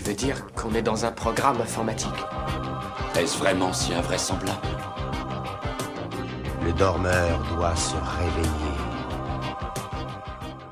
[0.00, 2.08] Tu veux dire qu'on est dans un programme informatique
[3.18, 4.66] Est-ce vraiment si invraisemblable
[6.64, 8.78] Le dormeur doit se réveiller.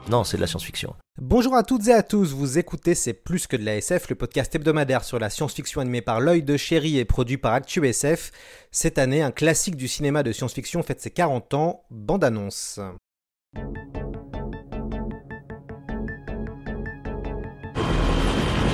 [0.09, 0.95] Non, c'est de la science-fiction.
[1.20, 4.14] Bonjour à toutes et à tous, vous écoutez C'est plus que de la SF, le
[4.14, 8.33] podcast hebdomadaire sur la science-fiction animé par l'œil de chéri et produit par ActuSF.
[8.70, 12.24] Cette année, un classique du cinéma de science-fiction fête ses 40 ans, bande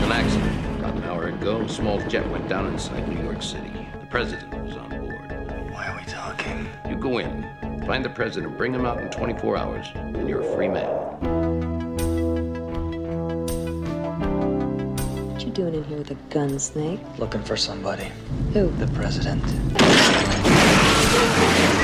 [0.04, 0.78] an accident.
[0.80, 3.70] About an hour ago, small jet went down inside New York City.
[3.98, 5.30] The president was on board.
[5.72, 6.68] Why are we talking?
[6.86, 7.42] You go in,
[7.86, 10.86] find the president, bring him out in 24 hours, and you're a free man.
[15.32, 17.00] What you doing in here with a gun, Snake?
[17.18, 18.12] Looking for somebody.
[18.52, 18.68] Who?
[18.72, 19.42] The president.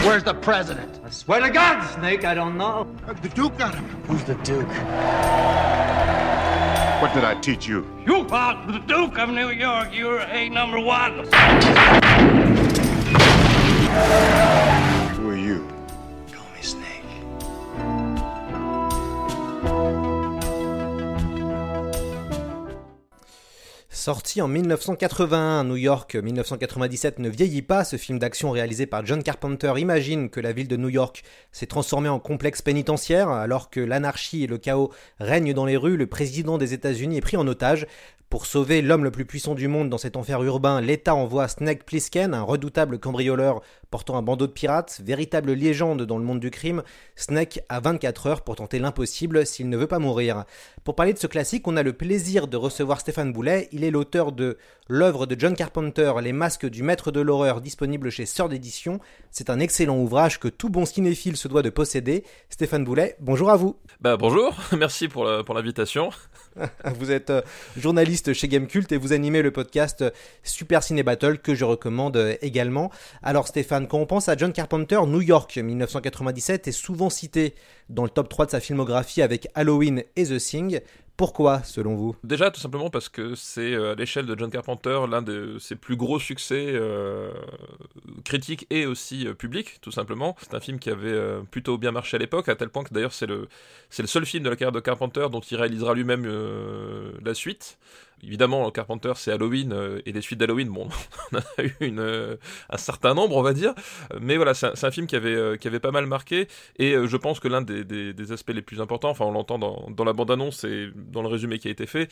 [0.04, 1.00] Where's the president?
[1.04, 2.86] I swear to God, Snake, I don't know.
[3.22, 3.84] The Duke got him.
[4.06, 4.68] Who's the Duke?
[7.00, 7.86] What did I teach you?
[8.04, 9.88] You are the Duke of New York.
[9.90, 11.26] You're a number one.
[24.00, 29.22] Sorti en 1981, New York 1997 ne vieillit pas, ce film d'action réalisé par John
[29.22, 33.78] Carpenter imagine que la ville de New York s'est transformée en complexe pénitentiaire, alors que
[33.78, 37.46] l'anarchie et le chaos règnent dans les rues, le président des États-Unis est pris en
[37.46, 37.86] otage.
[38.30, 41.84] Pour sauver l'homme le plus puissant du monde dans cet enfer urbain, l'État envoie Snake
[41.84, 46.52] Plissken, un redoutable cambrioleur portant un bandeau de pirates, véritable légende dans le monde du
[46.52, 46.84] crime.
[47.16, 50.44] Snake a 24 heures pour tenter l'impossible s'il ne veut pas mourir.
[50.84, 53.68] Pour parler de ce classique, on a le plaisir de recevoir Stéphane Boulet.
[53.72, 58.10] Il est l'auteur de l'œuvre de John Carpenter, Les masques du maître de l'horreur, disponible
[58.10, 59.00] chez Sœur d'édition.
[59.32, 62.22] C'est un excellent ouvrage que tout bon cinéphile se doit de posséder.
[62.48, 63.74] Stéphane Boulet, bonjour à vous.
[64.00, 66.10] Bah bonjour, merci pour l'invitation.
[66.98, 67.42] Vous êtes euh,
[67.76, 70.04] journaliste chez Gamecult et vous animez le podcast
[70.42, 72.90] Super Ciné Battle que je recommande euh, également.
[73.22, 77.54] Alors Stéphane, quand on pense à John Carpenter, New York 1997 est souvent cité
[77.88, 80.80] dans le top 3 de sa filmographie avec Halloween et The Thing.
[81.20, 82.16] Pourquoi, selon vous?
[82.24, 85.76] Déjà, tout simplement parce que c'est euh, à l'échelle de John Carpenter l'un de ses
[85.76, 87.30] plus gros succès euh,
[88.24, 90.34] critiques et aussi euh, publics, tout simplement.
[90.40, 91.14] C'est un film qui avait
[91.50, 93.48] plutôt bien marché à l'époque, à tel point que d'ailleurs c'est le,
[93.90, 96.26] c'est le seul film de la carrière de Carpenter dont il réalisera lui-même
[97.22, 97.76] la suite.
[98.22, 100.88] Évidemment, Carpenter, c'est Halloween euh, et les suites d'Halloween, bon,
[101.32, 102.36] on a eu euh,
[102.68, 103.74] un certain nombre, on va dire.
[104.20, 106.46] Mais voilà, c'est un, film qui avait, euh, qui avait pas mal marqué.
[106.78, 109.88] Et je pense que l'un des, des- aspects les plus importants, enfin, on l'entend dans,
[109.90, 112.08] dans la bande-annonce et dans le résumé qui a été fait,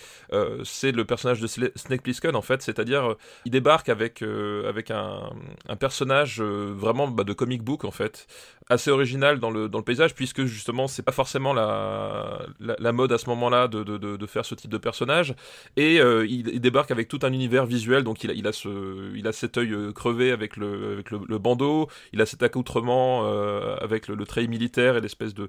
[0.64, 2.62] c'est le personnage de Snake Plissken, en fait.
[2.62, 3.14] C'est-à-dire,
[3.44, 5.30] il débarque avec, avec un,
[5.68, 8.26] un personnage vraiment bah, de comic book, en fait,
[8.68, 12.92] assez original dans le, dans le paysage, puisque justement, c'est pas forcément la, la, la
[12.92, 15.34] mode à ce moment-là de, de, de, de faire ce type de personnage.
[15.76, 19.32] Et euh, il, débarque avec tout un univers visuel, donc il a, ce, il a
[19.32, 24.08] cet œil euh, crevé avec le, avec le, bandeau, il a cet accoutrement euh, avec
[24.08, 25.48] le, le treillis militaire et l'espèce de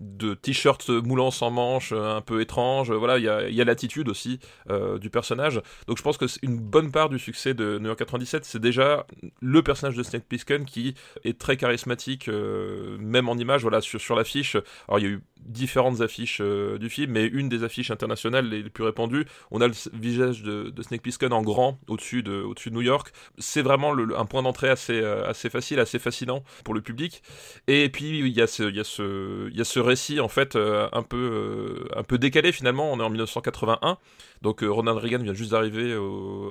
[0.00, 4.40] de t-shirt moulant sans manches euh, un peu étrange voilà il y a, l'attitude aussi
[4.70, 5.60] euh, du personnage.
[5.86, 8.58] Donc je pense que c'est une bonne part du succès de New York 97 c'est
[8.58, 9.06] déjà
[9.40, 10.94] le personnage de Snake Plissken qui
[11.24, 14.56] est très charismatique euh, même en image voilà sur, sur l'affiche.
[14.88, 18.62] Alors il y a eu différentes affiches du film mais une des affiches internationales les,
[18.68, 22.74] plus répandues on a le visage de, Snake Plissken en grand au-dessus de, au-dessus de
[22.74, 23.12] New York.
[23.38, 27.22] C'est vraiment un point d'entrée assez, assez facile assez fascinant pour le public.
[27.66, 30.20] Et puis il y a ce, il y a ce, il y a ce récit
[30.20, 32.90] en fait euh, un peu, euh, un peu décalé finalement.
[32.92, 33.98] On est en 1981,
[34.42, 35.92] donc euh, Ronald Reagan vient juste d'arriver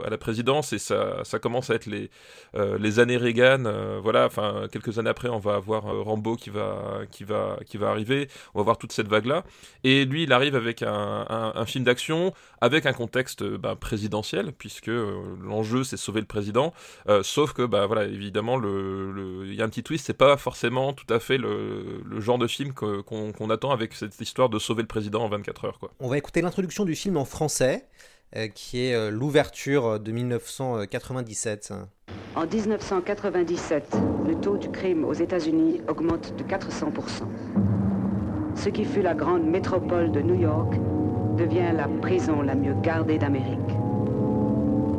[0.06, 2.09] à la présidence et ça, ça commence à être les,
[2.56, 3.65] euh, les années Reagan.
[3.65, 7.77] euh, voilà, enfin quelques années après, on va avoir Rambo qui va, qui va, qui
[7.77, 8.27] va arriver.
[8.53, 9.44] On va voir toute cette vague là.
[9.83, 14.88] Et lui, il arrive avec un, un- film d'action avec un contexte bah, présidentiel puisque
[14.88, 16.74] l'enjeu c'est sauver le président.
[17.24, 20.06] Sauf que bah voilà, évidemment, le, le- il y a un petit twist.
[20.06, 24.19] C'est pas forcément tout à fait le, le genre de film qu'on attend avec cette
[24.19, 25.80] histoire de sauver le président en 24 heures.
[26.00, 27.78] On va écouter l'introduction du film en français,
[28.35, 31.73] euh, qui est euh, l'ouverture de 1997.
[32.35, 33.97] En 1997,
[34.27, 37.23] le taux du crime aux États-Unis augmente de 400%.
[38.55, 40.73] Ce qui fut la grande métropole de New York
[41.37, 43.57] devient la prison la mieux gardée d'Amérique.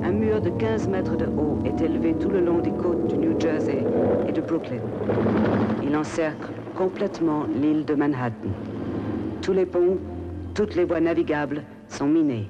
[0.03, 3.17] Un mur de 15 mètres de haut est élevé tout le long des côtes du
[3.17, 3.85] New Jersey
[4.27, 4.81] et de Brooklyn.
[5.85, 8.49] Il encercle complètement l'île de Manhattan.
[9.43, 9.99] Tous les ponts,
[10.55, 12.49] toutes les voies navigables sont minés.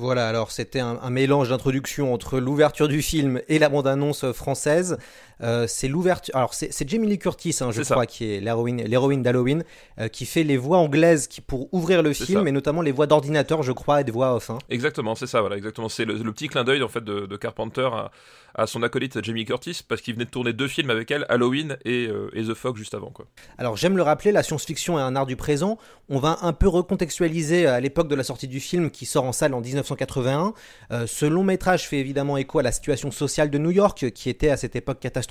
[0.00, 4.96] Voilà, alors c'était un, mélange d'introduction entre l'ouverture du film et la bande-annonce française.
[5.42, 6.34] Euh, c'est l'ouverture.
[6.34, 8.06] Alors c'est Jamie Lee Curtis, hein, je crois, ça.
[8.06, 9.64] qui est l'héroïne d'Halloween,
[10.00, 12.48] euh, qui fait les voix anglaises qui, pour ouvrir le film, ça.
[12.48, 14.50] et notamment les voix d'ordinateur, je crois, et des voix off.
[14.50, 14.58] Hein.
[14.68, 15.88] Exactement, c'est ça, voilà, exactement.
[15.88, 18.10] C'est le, le, petit clin d'œil en fait de, de Carpenter à,
[18.54, 21.76] à, son acolyte Jamie Curtis, parce qu'il venait de tourner deux films avec elle, Halloween
[21.84, 23.10] et, euh, et The Fog juste avant.
[23.10, 23.26] Quoi.
[23.58, 25.78] Alors j'aime le rappeler, la science-fiction est un art du présent.
[26.08, 29.32] On va un peu recontextualiser à l'époque de la sortie du film, qui sort en
[29.32, 30.54] salle en 1981.
[30.90, 34.30] Euh, ce long métrage fait évidemment écho à la situation sociale de New York, qui
[34.30, 35.27] était à cette époque catastrophique.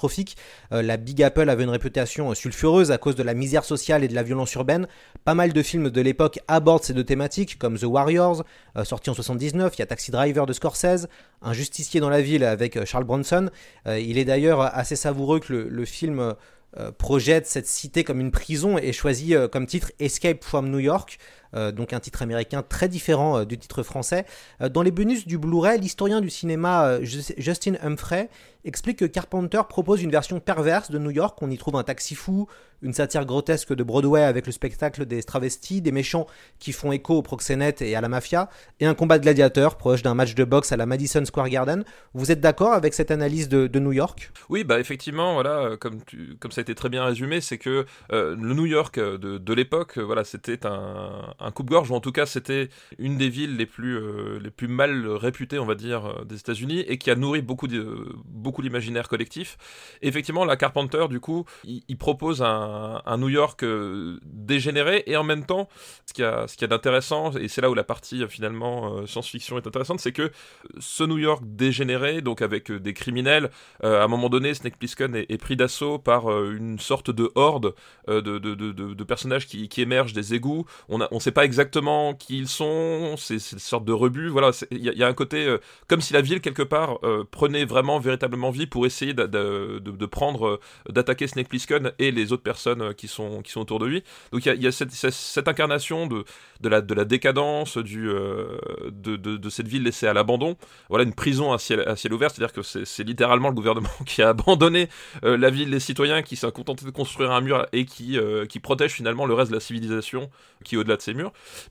[0.71, 4.07] Euh, la Big Apple avait une réputation sulfureuse à cause de la misère sociale et
[4.07, 4.87] de la violence urbaine.
[5.23, 8.43] Pas mal de films de l'époque abordent ces deux thématiques, comme The Warriors,
[8.77, 11.07] euh, sorti en 79, il y a Taxi Driver de Scorsese,
[11.41, 13.49] Un justicier dans la ville avec Charles Bronson.
[13.87, 16.35] Euh, il est d'ailleurs assez savoureux que le, le film
[16.77, 20.79] euh, projette cette cité comme une prison et choisit euh, comme titre Escape from New
[20.79, 24.25] York, euh, donc un titre américain très différent du titre français.
[24.59, 28.29] dans les bonus du Blu-ray, l'historien du cinéma Justin Humphrey
[28.67, 31.37] explique que Carpenter propose une version perverse de New York.
[31.41, 32.47] On y trouve un taxi fou,
[32.81, 36.27] une satire grotesque de Broadway avec le spectacle des travestis, des méchants
[36.59, 38.49] qui font écho au proxénète et à la mafia,
[38.79, 41.83] et un combat de gladiateurs proche d'un match de boxe à la Madison Square Garden.
[42.13, 44.31] Vous êtes d'accord avec cette analyse de, New York?
[44.49, 45.99] Oui, bah effectivement, voilà, comme,
[46.39, 49.53] comme ça a été très bien résumé, c'est que euh, le New York de, de
[49.53, 53.95] l'époque, voilà, c'était un coupe-gorge, ou en tout cas c'était une des villes les plus,
[53.97, 57.67] euh, les plus mal réputées, on va dire, des États-Unis, et qui a nourri beaucoup
[57.67, 59.57] de, beaucoup l'imaginaire collectif.
[60.01, 65.23] Effectivement, la Carpenter, du coup, il, propose un, un, New York euh, dégénéré et en
[65.23, 65.67] même temps,
[66.05, 68.93] ce qu'il y a, ce a d'intéressant, et c'est là où la partie euh, finalement
[68.93, 70.31] euh, science-fiction est intéressante, c'est que
[70.79, 73.49] ce New York dégénéré, donc avec des criminels,
[73.83, 77.73] à un moment donné, Snake Plissken est, pris d'assaut par une sorte de horde
[78.07, 80.65] de, de, personnages qui, qui, émergent des égouts.
[80.89, 84.29] On on sait pas exactement qui ils sont, c'est une sorte de rebut.
[84.29, 85.55] Voilà, il y, a un côté
[85.87, 86.99] comme si la ville quelque part
[87.31, 90.59] prenait vraiment véritablement vie pour essayer de, prendre,
[90.89, 94.03] d'attaquer Snake Plissken et les autres personnes qui sont, qui sont autour de lui.
[94.31, 96.23] Donc il y a, cette, incarnation de,
[96.61, 98.57] de, la, de la décadence, du, euh,
[98.91, 100.57] de, de, cette ville laissée à l'abandon.
[100.89, 104.21] Voilà une prison à ciel, à ciel ouvert, c'est-à-dire que c'est littéralement le gouvernement qui
[104.21, 104.89] a abandonné
[105.23, 108.45] euh, la ville, les citoyens, qui s'est contenté de construire un mur et qui, euh,
[108.45, 110.29] qui protège finalement le reste de la civilisation
[110.63, 111.13] qui au-delà de ces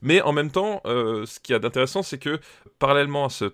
[0.01, 2.39] Mais en même temps, euh, ce qui y a d'intéressant, c'est que
[2.79, 3.49] parallèlement à, ce,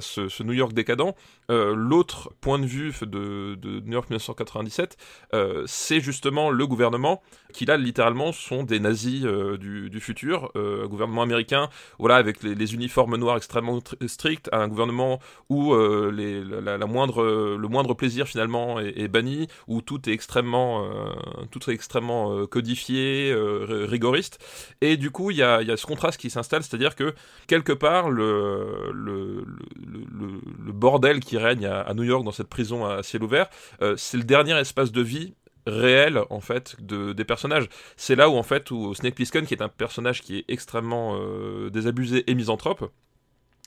[0.00, 1.14] ce New York décadent,
[1.50, 4.96] l'autre point de vue de, de New York 1997,
[5.34, 10.50] euh, c'est justement le gouvernement qui là littéralement sont des nazis euh, du, du, futur,
[10.56, 11.68] euh, gouvernement américain,
[11.98, 15.18] voilà avec les, uniformes noirs extrêmement stricts, un gouvernement
[15.48, 16.10] où euh,
[16.62, 21.10] la, moindre, le moindre plaisir finalement est, banni, où tout est extrêmement, euh,
[21.50, 23.34] tout est extrêmement codifié,
[23.68, 24.38] rigoriste,
[24.80, 27.14] et du coup il y a, y a, ce contraste qui s'installe, c'est-à-dire que
[27.46, 29.44] quelque part le, le,
[29.84, 33.48] le, le, bordel qui règne à, New York dans cette prison à ciel ouvert,
[33.96, 35.34] c'est le dernier espace de vie
[35.66, 37.68] réel en fait de, des personnages.
[37.96, 41.16] C'est là où en fait où Snake Plissken qui est un personnage qui est extrêmement
[41.16, 42.90] euh, désabusé et misanthrope,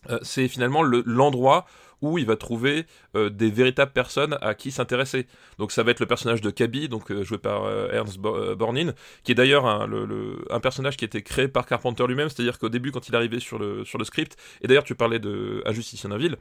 [0.09, 1.65] euh, c'est finalement l'endroit
[2.03, 5.25] où il va trouver euh, des véritables personnes à qui s'intéresser.
[5.57, 8.91] Donc ça va être le personnage de Kaby, donc euh, joué par euh, Ernst Bornin,
[9.23, 12.91] qui est d'ailleurs un, personnage qui a été créé par Carpenter lui-même, c'est-à-dire qu'au début,
[12.91, 16.17] quand il arrivé sur le, sur le script, et d'ailleurs tu parlais de Injustice en
[16.17, 16.37] ville,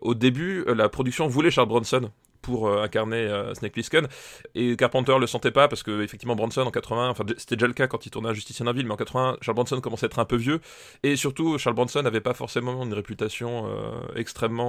[0.00, 2.10] au début, la production voulait Charles Bronson
[2.42, 4.06] pour euh, incarner euh, Snake Plissken.
[4.54, 7.72] Et Carpenter le sentait pas parce que effectivement Bronson en 80 enfin c'était déjà le
[7.72, 10.18] cas quand il tournait Injustice en ville mais en 80 Charles Bronson commençait à être
[10.18, 10.60] un peu vieux.
[11.02, 14.66] Et surtout Charles Bronson n'avait pas forcément une réputation euh, extrêmement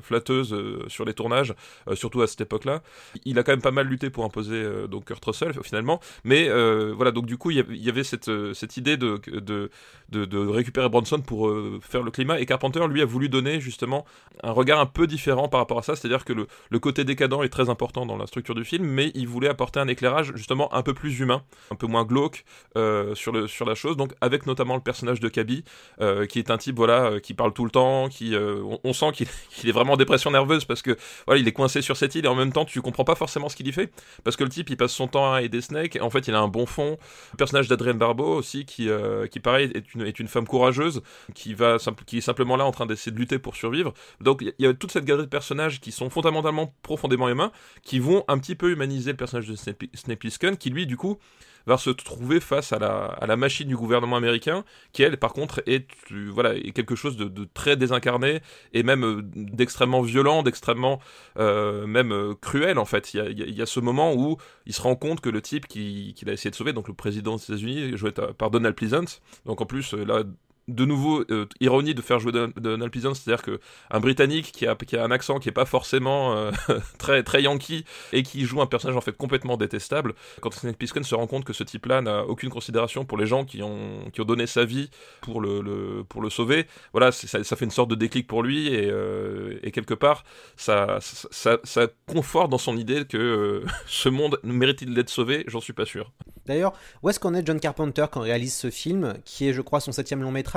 [0.00, 0.56] flatteuse
[0.88, 1.54] sur les tournages
[1.94, 2.82] surtout à cette époque là
[3.24, 6.00] il a quand même pas mal lutté pour imposer donc Kurt Russell finalement.
[6.24, 6.48] Mais
[6.92, 9.70] voilà donc du coup il y avait cette, cette idée de, de,
[10.10, 11.52] de, récupérer Bronson pour
[11.82, 12.40] faire le climat.
[12.40, 14.04] Et Carpenter lui a voulu donner justement
[14.42, 15.96] un regard un peu différent par rapport à ça.
[15.96, 18.64] C'est à dire que le, le côté décadent est très important dans la structure du
[18.64, 22.04] film, mais il voulait apporter un éclairage justement un peu plus humain, un peu moins
[22.04, 22.44] glauque
[22.76, 25.64] euh, sur, le, sur la chose, donc avec notamment le personnage de Kaby,
[26.00, 29.12] euh, qui est un type voilà euh, qui parle tout le temps, qui on, sent
[29.12, 32.14] qu'il qu est vraiment en dépression nerveuse parce que voilà il est coincé sur cette
[32.16, 33.92] île et en même temps tu comprends pas forcément ce qu'il y fait
[34.24, 36.34] parce que le type il passe son temps à aider Snake et en fait il
[36.34, 36.96] a un bon fond.
[37.32, 38.88] Le personnage d'Adrienne Barbeau aussi qui
[39.30, 41.02] qui pareil est une, est une femme courageuse
[41.34, 43.94] qui va qui est simplement là en train d'essayer de lutter pour survivre.
[44.20, 47.50] Donc il y a toute cette galerie de personnages qui sont fondamentalement profondément humains,
[47.82, 51.18] qui vont un petit peu humaniser le personnage de Snake Plissken, qui lui, du coup,
[51.66, 55.88] va se trouver face à la, machine du gouvernement américain, qui elle, par contre, est,
[56.10, 58.40] voilà, est quelque chose de, très désincarné
[58.72, 61.00] et même d'extrêmement violent, d'extrêmement
[61.36, 63.14] même cruel en fait.
[63.14, 64.36] Il y, a, il y, a, ce moment où
[64.66, 66.94] il se rend compte que le type qu'il qui a essayé de sauver, donc le
[66.94, 70.22] président des États-Unis, joué par Donald Pleasant, donc en plus là
[70.68, 74.74] de nouveau euh, ironie de faire jouer Donald Pleasance, c'est-à-dire que un Britannique qui a,
[74.74, 76.50] qui a un accent qui est pas forcément euh,
[76.98, 80.14] très très yankee et qui joue un personnage en fait complètement détestable.
[80.40, 83.44] Quand Snake Plissken se rend compte que ce type-là n'a aucune considération pour les gens
[83.44, 84.90] qui ont qui ont donné sa vie
[85.20, 88.88] pour le, pour le sauver, voilà, ça, fait une sorte de déclic pour lui et,
[88.90, 90.24] euh, et quelque part
[90.56, 95.44] ça, ça, ça conforte dans son idée que ce monde mérite d'être sauvé?
[95.48, 96.12] J'en suis pas sûr.
[96.46, 99.62] D'ailleurs, où est-ce qu'on est John Carpenter quand on réalise ce film, qui est, je
[99.62, 100.53] crois, son septième long métrage,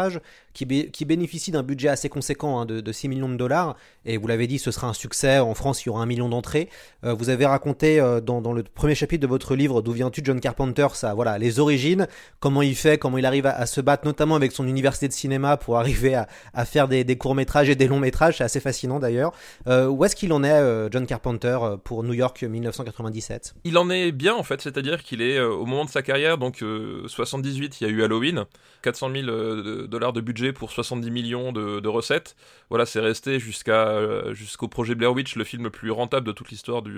[0.53, 0.65] qui,
[1.05, 3.75] bénéficie d'un budget assez conséquent hein, de, 6 millions de dollars,
[4.05, 6.29] et vous l'avez dit, ce sera un succès, en France il y aura un million
[6.29, 6.69] d'entrées.
[7.03, 10.39] Euh, vous avez raconté euh, dans, le premier chapitre de votre livre, D'où viens-tu John
[10.39, 12.07] Carpenter, ça, voilà, les origines,
[12.39, 15.57] comment il fait, comment il arrive à, se battre, notamment avec son université de cinéma
[15.57, 19.33] pour arriver à, faire des, courts-métrages et des longs-métrages, c'est assez fascinant d'ailleurs.
[19.67, 24.11] Euh, où est-ce qu'il en est, John Carpenter, pour New York 1997 Il en est
[24.11, 26.63] bien en fait, c'est-à-dire qu'il est au moment de sa carrière, donc
[27.07, 28.45] 78, euh, il y a eu Halloween,
[28.81, 32.35] 400 000 euh, dollars de budget pour 70 millions de, recettes.
[32.69, 36.31] Voilà, c'est resté jusqu'à euh, jusqu'au projet Blair Witch, le film le plus rentable de
[36.31, 36.97] toute l'histoire du,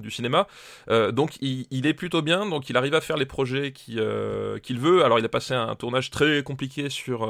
[0.00, 0.46] du, cinéma.
[0.88, 5.04] donc il, est plutôt bien, donc il arrive à faire les projets qu'il veut.
[5.04, 7.28] Alors il a passé un tournage très compliqué sur,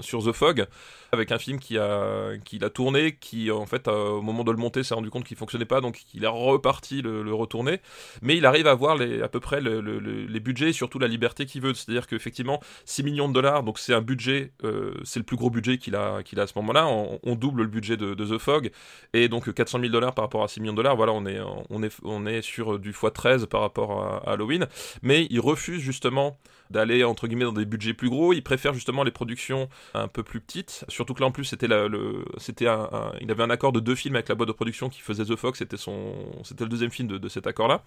[0.00, 0.66] sur The Fog,
[1.12, 4.58] avec un film qui a, qu'il a tourné, qui en fait au moment de le
[4.58, 7.80] monter s'est rendu compte qu'il fonctionnait pas, donc il a reparti le, le retourner.
[8.22, 11.46] Mais il arrive à avoir à peu près le, les budgets et surtout la liberté
[11.46, 11.74] qu'il veut.
[11.74, 15.48] C'est-à-dire qu'effectivement, 6 millions de dollars, donc c'est un budget, euh, c'est le plus gros
[15.48, 16.86] budget qu'il a, a à ce moment-là.
[16.88, 18.70] On, double le budget de, The Fog.
[19.14, 21.40] Et donc 400 000 dollars par rapport à 6 millions de dollars, voilà, on est,
[21.70, 24.66] on est, on est sur du x13 par rapport à, Halloween.
[25.00, 26.36] Mais il refuse justement
[26.70, 28.32] d'aller entre guillemets dans des budgets plus gros.
[28.32, 30.84] Il préfère justement les productions un peu plus petites.
[30.88, 32.88] Surtout que là en plus c'était le, c'était un,
[33.20, 35.36] il avait un accord de deux films avec la boîte de production qui faisait The
[35.36, 35.58] Fox.
[35.58, 37.82] C'était son, c'était le deuxième film de, cet accord-là.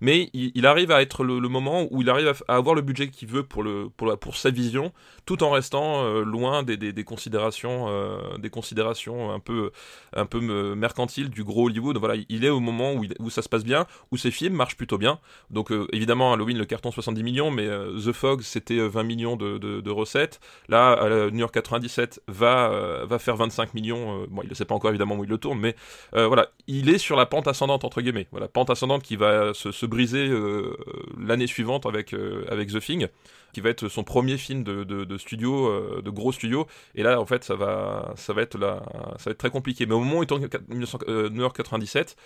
[0.00, 3.28] Mais il, arrive à être le, moment où il arrive à, avoir le budget qu'il
[3.28, 4.92] veut pour le, pour, pour sa vision,
[5.26, 9.72] tout en restant euh, loin des, des, considérations, euh, des considérations un peu,
[10.14, 11.96] un peu mercantiles du gros Hollywood.
[11.98, 14.76] Voilà, il est au moment où, où ça se passe bien, où ses films marchent
[14.76, 15.18] plutôt bien.
[15.50, 18.12] Donc euh, évidemment Halloween le carton 70 millions, mais The
[18.42, 20.40] c'était 20 euh, millions de, recettes.
[20.68, 24.22] Là, New York 97 va, euh, va faire 25 millions.
[24.22, 25.76] Euh, bon, il ne sait pas encore évidemment où il le tourne, mais
[26.12, 28.26] voilà, il est sur la pente ascendante, entre guillemets.
[28.30, 30.30] Voilà, pente ascendante qui va se, briser
[31.18, 32.14] l'année suivante avec,
[32.48, 33.08] avec The Thing
[33.52, 36.66] qui va être son premier film de, studio, de gros studio.
[36.94, 38.82] Et là, en fait, ça va, ça va être là,
[39.18, 39.86] ça va être très compliqué.
[39.86, 42.16] Mais au moment où il tourne New York 97,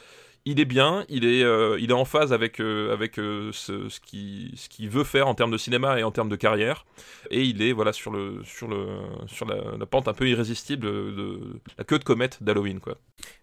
[0.44, 3.88] il est bien, il est, euh, il est en phase avec, euh, avec euh, ce,
[3.88, 6.86] ce qu'il ce qui veut faire en termes de cinéma et en termes de carrière,
[7.30, 8.86] et il est voilà sur, le, sur, le,
[9.26, 12.80] sur la, pente un peu irrésistible de, la queue de comète d'Halloween.
[12.80, 12.96] quoi.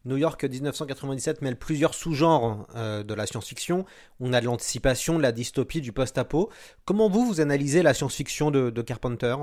[0.05, 3.85] New York 1997 mêle plusieurs sous-genres de la science-fiction.
[4.21, 6.49] On a de l'anticipation, de la dystopie, du post-apo.
[6.85, 9.35] Comment vous, vous analysez la science-fiction de, Carpenter?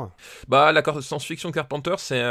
[0.49, 2.23] Bah, la science-fiction de Carpenter, c'est,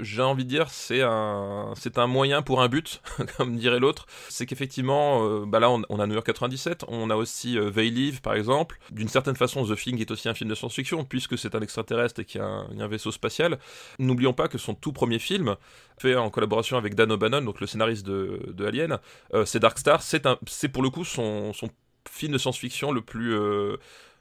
[0.00, 3.02] j'ai envie de dire, c'est un, c'est un moyen pour un but,
[3.36, 4.06] comme dirait l'autre.
[4.30, 7.70] C'est qu'effectivement, effectivement, euh, bah là on, a New York 97, on a aussi euh,
[7.70, 8.78] Live par exemple.
[8.90, 12.20] D'une certaine façon, The Thing est aussi un film de science-fiction puisque c'est un extraterrestre
[12.20, 13.58] et qu'il y, a un vaisseau spatial.
[13.98, 15.56] N'oublions pas que son tout premier film,
[15.98, 18.98] fait en collaboration avec Dan O'Bannon, donc le scénariste de, Alien,
[19.34, 20.02] euh, c'est Dark Star.
[20.02, 21.68] C'est pour le coup son, son
[22.10, 23.38] film de science-fiction le plus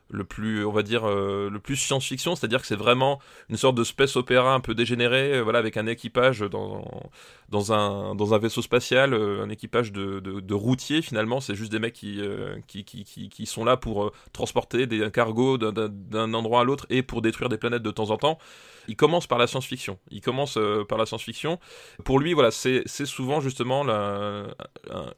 [0.10, 3.20] le plus, on va dire, euh, le plus science-fiction, c'est-à-dire que c'est vraiment
[3.50, 6.86] une sorte de space opéra un peu dégénéré, euh, voilà, avec un équipage dans,
[7.50, 11.72] dans, un, dans un vaisseau spatial, euh, un équipage de, de, routiers finalement, c'est juste
[11.72, 12.22] des mecs qui,
[12.68, 17.22] qui, qui, qui, sont là pour transporter des cargos d'un endroit à l'autre et pour
[17.22, 18.38] détruire des planètes de temps en temps
[18.88, 20.00] il commence par la science-fiction.
[20.12, 21.60] Il commence euh, par la science-fiction.
[22.04, 24.48] Pour lui, voilà, c'est souvent justement un,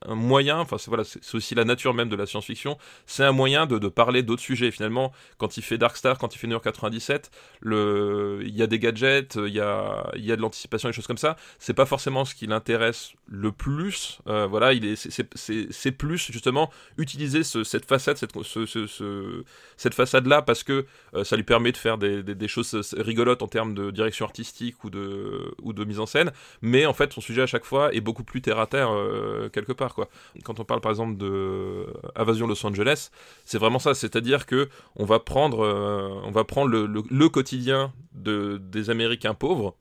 [0.08, 4.24] moyen, enfin c'est aussi la nature même de la science-fiction, c'est un moyen de, parler
[4.24, 4.72] d'autres sujets.
[4.72, 7.32] Finalement, quand il fait Dark Star, quand il fait New York 97,
[7.62, 10.94] le, il y a des gadgets, il y a, il y a de l'anticipation, des
[10.94, 11.36] choses comme ça.
[11.60, 14.20] C'est pas forcément ce qui l'intéresse le plus.
[14.28, 19.44] Euh, voilà, il est, c'est plus justement utiliser cette façade, cette, ce,
[19.78, 23.42] cette façade-là parce que euh, ça lui permet de faire des, des, des choses rigolotes
[23.42, 27.14] en termes de direction artistique ou de, ou de mise en scène, mais en fait
[27.14, 30.10] son sujet à chaque fois est beaucoup plus terre à terre euh, quelque part quoi.
[30.44, 33.12] Quand on parle par exemple de Invasion Los Angeles,
[33.46, 37.94] c'est vraiment ça, c'est-à-dire que on va prendre, euh, on va prendre le, le, quotidien
[38.14, 39.78] de, des Américains pauvres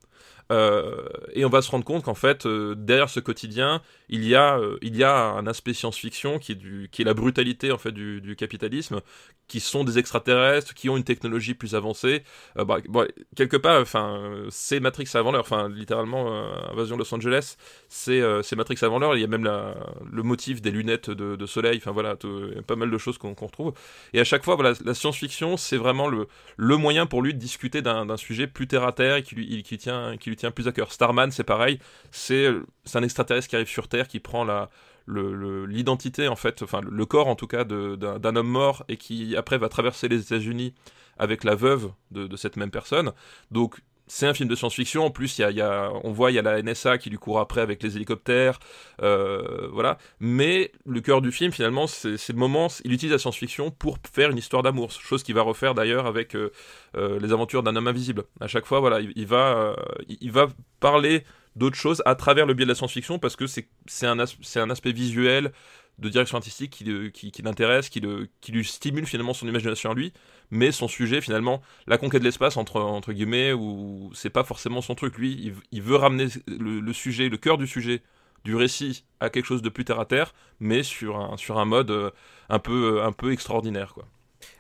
[0.53, 4.35] Euh, et on va se rendre compte qu'en fait, euh, derrière ce quotidien, il y
[4.35, 7.73] a, euh, il y a un aspect science-fiction qui est, du, qui est la brutalité
[7.73, 9.01] en fait du, du, capitalisme,
[9.49, 12.23] qui sont des extraterrestres, qui ont une technologie plus avancée.
[12.57, 15.43] Bah, bon, quelque part, enfin, c'est Matrix avant l'heure.
[15.43, 17.57] Enfin, littéralement, Invasion de Los Angeles,
[17.89, 19.17] c'est Matrix avant l'heure.
[19.17, 19.75] Il y a même la,
[20.11, 21.77] le motif des lunettes de, de soleil.
[21.77, 23.75] Enfin voilà, il y a pas mal de choses qu'on qu retrouve.
[24.15, 27.39] Et à chaque fois, voilà, la science-fiction, c'est vraiment le, le moyen pour lui de
[27.39, 30.44] discuter d'un sujet plus terre à terre et qui lui, qui tient, qui lui tient
[30.51, 30.93] plus à cœur.
[30.93, 31.79] Starman, c'est pareil,
[32.11, 32.49] c'est
[32.95, 34.71] un extraterrestre qui arrive sur Terre, qui prend la
[35.07, 39.69] l'identité en fait, le corps en tout cas d'un homme mort et qui après va
[39.69, 40.73] traverser les États-Unis
[41.19, 43.13] avec la veuve de, de, cette même personne.
[43.51, 45.05] Donc c'est un film de science-fiction.
[45.05, 47.41] En plus, y y a, on voit il y a la NSA qui lui court
[47.41, 48.59] après avec les hélicoptères,
[49.03, 49.99] euh, voilà.
[50.21, 52.69] Mais le cœur du film, finalement, c'est le moment.
[52.85, 56.37] Il utilise la science-fiction pour faire une histoire d'amour, chose qu'il va refaire d'ailleurs avec
[56.37, 56.51] euh,
[56.97, 58.25] euh, les aventures d'un homme invisible.
[58.41, 59.77] À chaque fois, voilà, il, va,
[60.09, 60.49] il va
[60.81, 61.25] parler
[61.57, 63.67] d'autres choses à travers le biais de la science-fiction parce que c'est
[64.07, 65.53] un, un aspect visuel
[65.99, 68.03] de direction artistique qui, qui, qui l'intéresse, qui,
[68.41, 70.13] qui lui stimule finalement son imagination à lui,
[70.51, 74.81] mais son sujet finalement, la conquête de l'espace entre, entre guillemets, où c'est pas forcément
[74.83, 75.17] son truc.
[75.19, 78.03] Lui, il, il veut ramener le, le, sujet, le cœur du sujet
[78.45, 81.65] du récit à quelque chose de plus terre à terre, mais sur un, sur un
[81.65, 82.11] mode euh,
[82.49, 84.07] un peu, un peu extraordinaire quoi.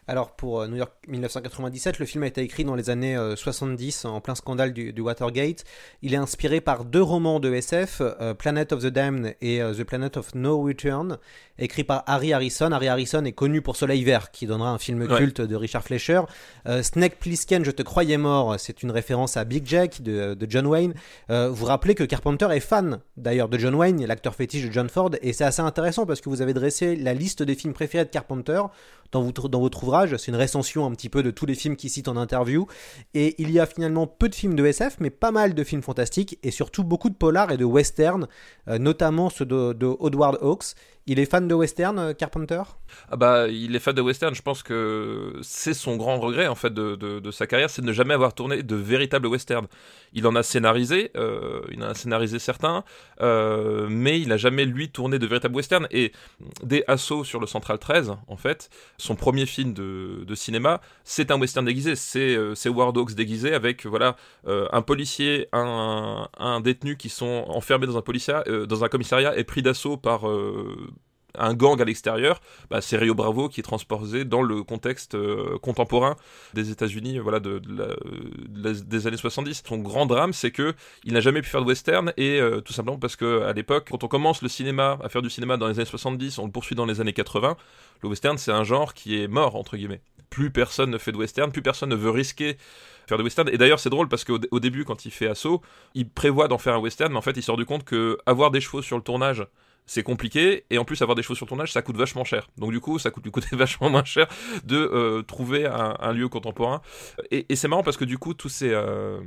[0.06, 4.20] Alors pour New York 1997, le film a été écrit dans les années 70 en
[4.20, 5.64] plein scandale du, du Watergate.
[6.02, 9.72] Il est inspiré par deux romans de SF, euh, Planet of the Damned et euh,
[9.72, 11.18] The Planet of No Return,
[11.58, 12.70] écrit par Harry Harrison.
[12.72, 15.16] Harry Harrison est connu pour Soleil Vert, qui donnera un film Ouais.
[15.18, 16.20] culte de Richard Fleischer.
[16.66, 20.46] Euh, Snake Plissken, Je te croyais mort, c'est une référence à Big Jack de, de
[20.50, 20.92] John Wayne.
[21.30, 24.88] Euh, vous rappelez que Carpenter est fan d'ailleurs de John Wayne, l'acteur fétiche de John
[24.90, 28.04] Ford, et c'est assez intéressant parce que vous avez dressé la liste des films préférés
[28.04, 28.60] de Carpenter
[29.14, 30.16] dans votre, ouvrage.
[30.16, 32.66] C'est une recension un petit peu de tous les films qu'il cite en interview.
[33.14, 35.82] Et il y a finalement peu de films de SF, mais pas mal de films
[35.82, 38.26] fantastiques, et surtout beaucoup de polars et de westerns,
[38.68, 39.86] euh, notamment ceux de, de
[40.42, 40.74] Hawks.
[41.06, 42.62] Il est fan de western, euh, Carpenter?
[43.10, 44.34] Ah bah, il est fan de western.
[44.34, 47.92] Je pense que c'est son grand regret en fait de, sa carrière, c'est de ne
[47.92, 49.66] jamais avoir tourné de véritables westerns.
[50.12, 52.84] Il en a scénarisé, euh, il a scénarisé certains,
[53.20, 55.88] euh, mais il n'a jamais lui tourné de véritables westerns.
[55.90, 56.12] Et
[56.62, 61.30] des assauts sur le Central 13, en fait, son premier film de, de cinéma, c'est
[61.30, 61.96] un western déguisé.
[61.96, 67.86] C'est euh, War Dogs déguisé avec voilà un policier, un, un, détenu qui sont enfermés
[67.86, 70.26] dans un, dans un commissariat et pris d'assaut par
[71.38, 75.58] un gang à l'extérieur, bah, c'est Rio Bravo qui est transposé dans le contexte euh,
[75.58, 76.16] contemporain
[76.54, 77.60] des États-Unis, voilà, de,
[78.48, 79.62] des années 70.
[79.66, 82.72] Son grand drame, c'est que il n'a jamais pu faire de western et euh, tout
[82.72, 85.68] simplement parce que à l'époque, quand on commence le cinéma, à faire du cinéma dans
[85.68, 87.56] les années 70, on le poursuit dans les années 80.
[88.02, 90.00] Le western, c'est un genre qui est mort entre guillemets.
[90.30, 92.56] Plus personne ne fait de western, plus personne ne veut risquer
[93.06, 93.48] faire de western.
[93.48, 95.62] Et d'ailleurs, c'est drôle parce qu'au au début, quand il fait assaut,
[95.94, 98.50] il prévoit d'en faire un western, mais en fait, il s'est rendu compte que avoir
[98.50, 99.46] des chevaux sur le tournage,
[99.86, 102.48] c'est compliqué et en plus avoir des choses sur tournage ça coûte vachement cher.
[102.58, 104.26] Donc du coup ça coûte lui coûter vachement moins cher
[104.64, 106.80] de euh, trouver un, lieu contemporain.
[107.30, 109.20] Et, c'est marrant parce que du coup tous ces euh,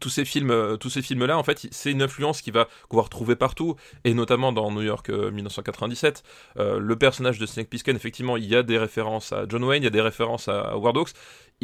[0.00, 2.68] tous ces films euh, tous ces films là en fait c'est une influence qui va
[2.88, 6.22] qu'on va retrouver partout et notamment dans New York euh, 1997
[6.58, 9.82] euh, le personnage de Snake Plissken effectivement il y a des références à John Wayne
[9.82, 11.12] il y a des références à, à Howard Hawks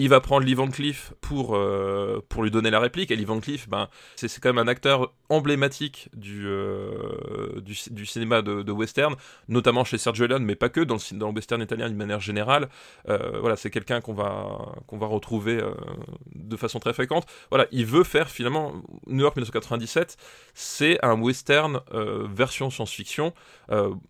[0.01, 3.11] il va prendre Lee Van Cleef pour, euh, pour lui donner la réplique.
[3.11, 8.41] Et Lee Van Cleef, ben, c'est quand même un acteur emblématique du, euh, du, cinéma
[8.41, 9.15] de, western,
[9.49, 12.21] notamment chez Sergio Leone, mais pas que, dans le, dans le western italien d'une manière
[12.21, 12.71] générale.
[13.11, 15.61] Euh, voilà, c'est quelqu'un qu'on va, va retrouver
[16.35, 17.27] de façon très fréquente.
[17.51, 18.73] Voilà, il veut faire finalement
[19.07, 20.17] New York 1997,
[20.55, 21.81] c'est un western
[22.25, 23.35] version science-fiction.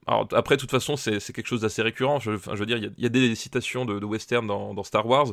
[0.06, 2.20] Après, de toute façon, c'est quelque chose d'assez récurrent.
[2.20, 5.26] Je, veux dire, il y, a des citations de, western dans, Star Wars.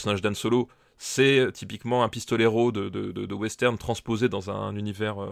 [0.00, 5.30] Personnage d'Han Solo, c'est typiquement un pistolero de, western transposé dans un univers, euh,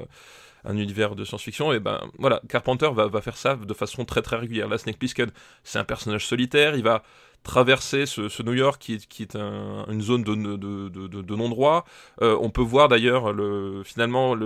[0.64, 1.72] un univers de science-fiction.
[1.72, 4.68] Et ben voilà, Carpenter va, va, faire ça de façon très très régulière.
[4.68, 5.30] Là, Snake Plissken,
[5.64, 6.76] c'est un personnage solitaire.
[6.76, 7.02] Il va
[7.42, 11.84] traverser ce, New York qui est, qui est un, une zone de, de, de, non-droit.
[12.20, 14.36] Euh, on peut voir d'ailleurs le, finalement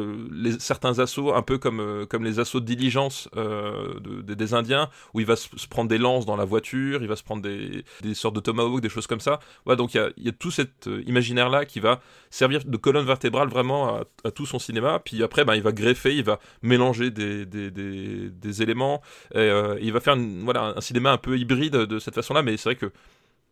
[0.59, 5.21] certains assauts, un peu comme, euh, comme les assauts de diligence euh, des Indiens, où
[5.21, 8.15] il va se, prendre des lances dans la voiture, il va se prendre des, des
[8.15, 9.41] sortes de tomahawk, des choses comme ça.
[9.67, 12.01] Donc il y a, tout cet imaginaire-là qui va
[12.31, 15.01] servir de colonne vertébrale vraiment à, tout son cinéma.
[15.05, 19.03] Puis après, ben, il va greffer, il va mélanger des, des, éléments.
[19.35, 22.77] Il va faire voilà, un cinéma un peu hybride de cette façon-là, mais c'est vrai
[22.77, 22.82] que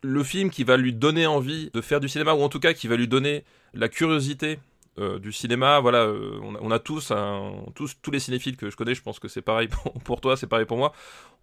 [0.02, 2.72] le film qui va lui donner envie de faire du cinéma, ou en tout cas
[2.72, 4.58] qui va lui donner la curiosité
[4.98, 7.12] euh, du cinéma, voilà, euh, on, a, tous,
[7.74, 9.68] tous, tous les cinéphiles que je connais, je pense que c'est pareil
[10.04, 10.92] pour, toi, c'est pareil pour moi,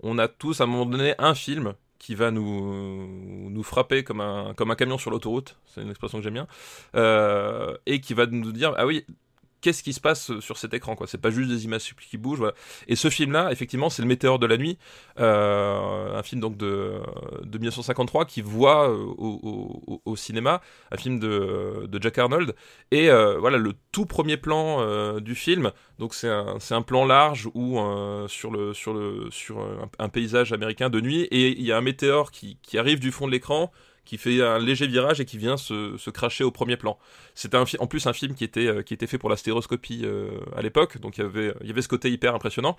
[0.02, 4.22] on a tous à un moment donné un film qui va nous, nous frapper comme
[4.22, 6.48] un, comme un camion sur l'autoroute, c'est une expression que j'aime bien,
[6.96, 9.06] euh, et qui va nous dire, ah oui,
[9.68, 11.08] qu'est-ce qui se passe sur cet écran quoi.
[11.08, 12.54] C'est pas juste des images qui bougent
[12.88, 14.78] et ce film là effectivement c'est le météore de la nuit
[15.20, 17.02] euh, un film donc de,
[17.44, 22.56] de 1953 qui voit euh, au, cinéma un film de, Jack Arnold.
[22.92, 27.50] Et euh, voilà le tout premier plan euh, du film donc c'est un, plan large
[27.54, 27.78] où
[28.30, 28.54] sur
[30.00, 33.28] un, paysage américain de nuit et il y a un météore qui arrive du fond
[33.28, 33.70] de l'écran
[34.08, 36.98] qui fait un léger virage et qui vient se, se cracher au premier plan.
[37.36, 40.40] C'était en plus un film qui était, euh, qui était fait pour la stéroscopie euh,
[40.56, 42.78] à l'époque, donc il y, avait, y avait ce côté hyper impressionnant.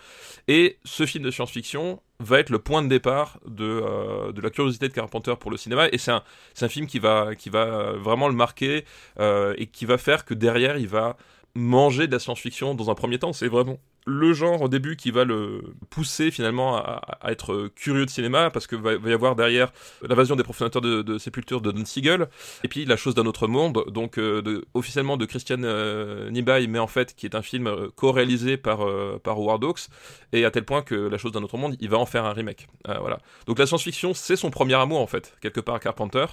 [0.48, 4.48] Et ce film de science-fiction va être le point de départ de, euh, de la
[4.48, 6.24] curiosité de Carpenter pour le cinéma, et c'est un,
[6.62, 8.84] un film qui va, qui va vraiment le marquer
[9.20, 11.16] et qui va faire que derrière il va
[11.54, 13.32] manger de la science-fiction dans un premier temps.
[13.32, 18.10] C'est vraiment le genre au début qui va le pousser finalement à, être curieux de
[18.10, 19.70] cinéma parce que va, y avoir derrière
[20.02, 22.28] l'invasion des profanateurs de, de sépulture de Don Siegel
[22.64, 26.30] et puis la chose d'un autre monde donc euh, officiellement de Christian euh,
[26.68, 29.88] mais en fait qui est un film euh, co-réalisé par euh, par Howard Hawks
[30.32, 32.32] et à tel point que la chose d'un autre monde il va en faire un
[32.32, 32.66] remake.
[32.86, 33.18] Voilà.
[33.46, 36.24] Donc la science-fiction c'est son premier amour en fait quelque part Carpenter.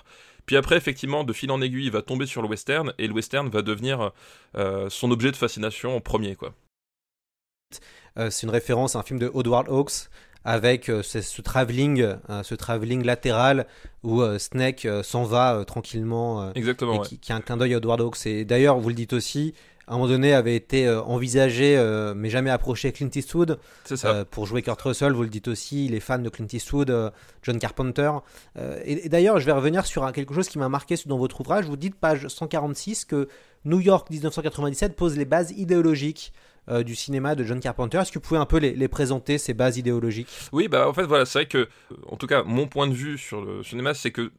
[0.45, 3.13] Puis après, effectivement, de fil en aiguille, il va tomber sur le western, et le
[3.13, 4.11] western va devenir
[4.89, 6.53] son objet de fascination en premier, quoi.
[8.17, 10.09] Euh, c'est une référence à un film de Howard Hawks
[10.43, 13.65] avec euh, ce, travelling, euh, ce travelling latéral
[14.03, 16.53] où Snake s'en va tranquillement.
[16.53, 17.03] Exactement.
[17.03, 18.25] Et qui, a un clin d'œil à Howard Hawks.
[18.25, 19.55] Et d'ailleurs, vous le dites aussi,
[19.87, 21.77] à un moment donné avait été envisagé
[22.15, 24.25] mais jamais approché Clint Eastwood ça.
[24.25, 27.11] pour jouer Kurt Russell vous le dites aussi il est fan de Clint Eastwood
[27.43, 28.11] John Carpenter
[28.83, 31.65] et, et d'ailleurs je vais revenir sur quelque chose qui m'a marqué dans votre ouvrage
[31.65, 33.27] vous dites page 146 que
[33.65, 36.33] New York 1997 pose les bases idéologiques
[36.69, 37.97] euh, du cinéma de John Carpenter.
[37.99, 40.29] Est-ce que vous pouvez un peu les, présenter, ces bases idéologiques?
[40.51, 41.67] Oui, bah en fait, voilà, c'est vrai que,
[42.07, 44.31] en tout cas, mon point de vue sur le cinéma, c'est que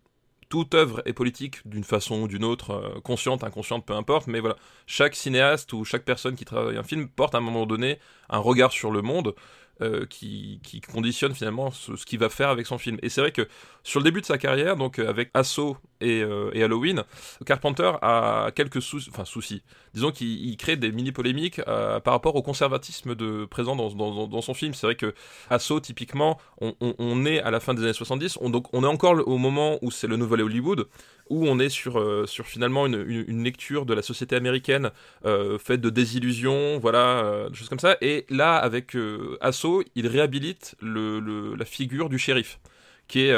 [0.49, 4.41] toute œuvre est politique d'une façon ou d'une autre, euh, consciente, inconsciente, peu importe, mais
[4.41, 7.99] voilà, chaque cinéaste ou chaque personne qui travaille un film porte à un moment donné
[8.29, 9.35] un regard sur le monde.
[9.83, 10.59] Euh, qui,
[10.91, 12.97] conditionne finalement ce, qu'il va faire avec son film.
[13.03, 13.47] Et c'est vrai que
[13.83, 17.05] sur le début de sa carrière, donc euh, avec Assaut et, euh, et Halloween,
[17.45, 19.63] Carpenter a quelques soucis.
[19.95, 24.75] Disons qu'il crée des mini-polémiques par rapport au conservatisme de, présent dans, son film.
[24.75, 25.15] C'est vrai que
[25.51, 29.27] Assaut, typiquement, on, est à la fin des années 70, on, donc on est encore
[29.27, 30.87] au moment où c'est le nouvel Hollywood,
[31.29, 34.91] où on est sur, euh, finalement une, lecture de la société américaine
[35.25, 37.97] euh, faite de désillusions, voilà, euh, des choses comme ça.
[38.01, 38.97] Et là, avec
[39.41, 42.59] Asso, il réhabilite la figure du shérif
[43.09, 43.33] qui est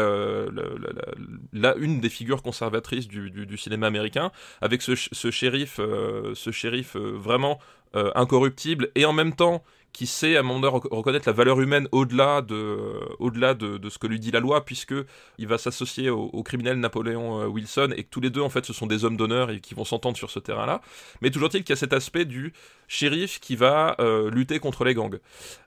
[1.53, 7.59] la, une des figures conservatrices du, cinéma américain, avec ce, ce shérif, ce shérif vraiment
[7.95, 9.63] incorruptible et en même temps
[9.99, 12.79] qui sait à mon heure reconnaître la valeur humaine au-delà de,
[13.19, 14.95] au-delà de, ce que lui dit la loi, puisque
[15.39, 18.65] il va s'associer au, criminel Napoléon euh, Wilson et que tous les deux en fait
[18.65, 20.83] ce sont des hommes d'honneur et qui vont s'entendre sur ce terrain-là.
[21.21, 22.53] Mais toujours est-il qu'il y a cet aspect du
[22.87, 25.19] shérif qui va euh, lutter contre les gangs.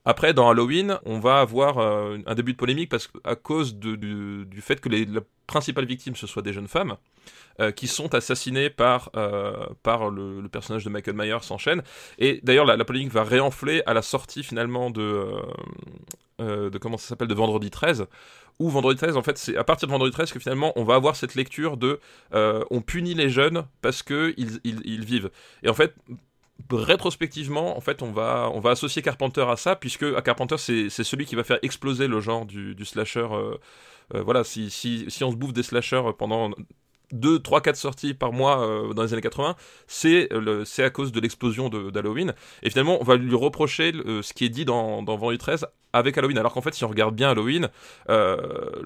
[0.05, 3.97] Après, dans Halloween, on va avoir euh, un début de polémique parce qu'à cause du,
[3.97, 6.95] du, fait que les, la principale victime ce soit des jeunes femmes.
[7.59, 11.83] Euh, qui sont assassinés par, euh, par le, personnage de Michael Myers s'enchaîne.
[12.17, 15.27] Et d'ailleurs, la, polémique va réenfler à la sortie finalement de,
[16.39, 18.07] euh, de comment ça s'appelle, de Vendredi 13,
[18.59, 20.95] où Vendredi 13, en fait, c'est à partir de Vendredi 13 que finalement on va
[20.95, 21.99] avoir cette lecture de
[22.33, 25.31] on punit les jeunes parce que ils, ils, vivent.
[25.63, 25.95] Et en fait,
[26.69, 30.89] rétrospectivement, en fait, on va, on va associer Carpenter à ça, puisque à Carpenter, c'est
[30.89, 33.27] celui qui va faire exploser le genre du, du slasher.
[34.13, 36.51] voilà, si, si, si, on se bouffe des slashers pendant
[37.13, 39.55] 2, 3, 4 sorties par mois euh, dans les années 80,
[39.87, 40.29] c'est
[40.79, 42.33] à cause de l'explosion d'Halloween.
[42.63, 45.67] Et finalement, on va lui reprocher euh, ce qui est dit dans, dans Vendredi 13
[45.93, 46.37] avec Halloween.
[46.37, 47.69] Alors qu'en fait, si on regarde bien Halloween,
[48.09, 48.37] euh,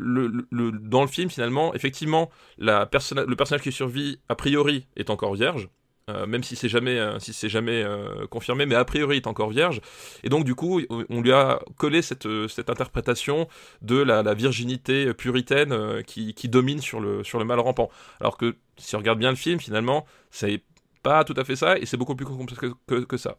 [0.02, 5.70] dans le film, finalement, effectivement, le personnage qui survit, a priori, est encore vierge.
[6.12, 9.22] Euh, même si c'est jamais, euh, si c'est jamais euh, confirmé, mais a priori il
[9.22, 9.82] est encore vierge.
[10.24, 13.48] Et donc du coup, on lui a collé cette, cette interprétation
[13.82, 17.90] de la, virginité puritaine qui, qui, domine sur le, sur le mal rampant.
[18.20, 20.62] Alors que si on regarde bien le film, finalement, c'est
[21.02, 23.38] pas tout à fait ça, et c'est beaucoup plus complexe que, que, ça.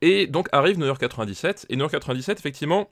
[0.00, 2.90] Et donc arrive New York 97, et New York 97, effectivement,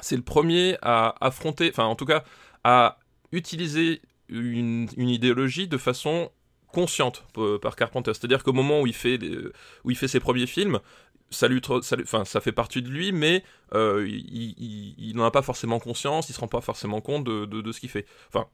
[0.00, 2.24] c'est le premier à affronter, enfin en tout cas,
[2.64, 2.98] à
[3.32, 6.30] utiliser une, une idéologie de façon
[6.72, 7.24] consciente
[7.62, 8.12] par Carpenter.
[8.14, 9.18] C'est-à-dire qu'au moment où il fait
[9.84, 10.80] où il fait ses premiers films,
[11.30, 15.78] ça lui, enfin, ça fait partie de lui, mais euh, il n'en a pas forcément
[15.78, 18.06] conscience, il se rend pas forcément compte de, de, ce qu'il fait.
[18.28, 18.46] Enfin,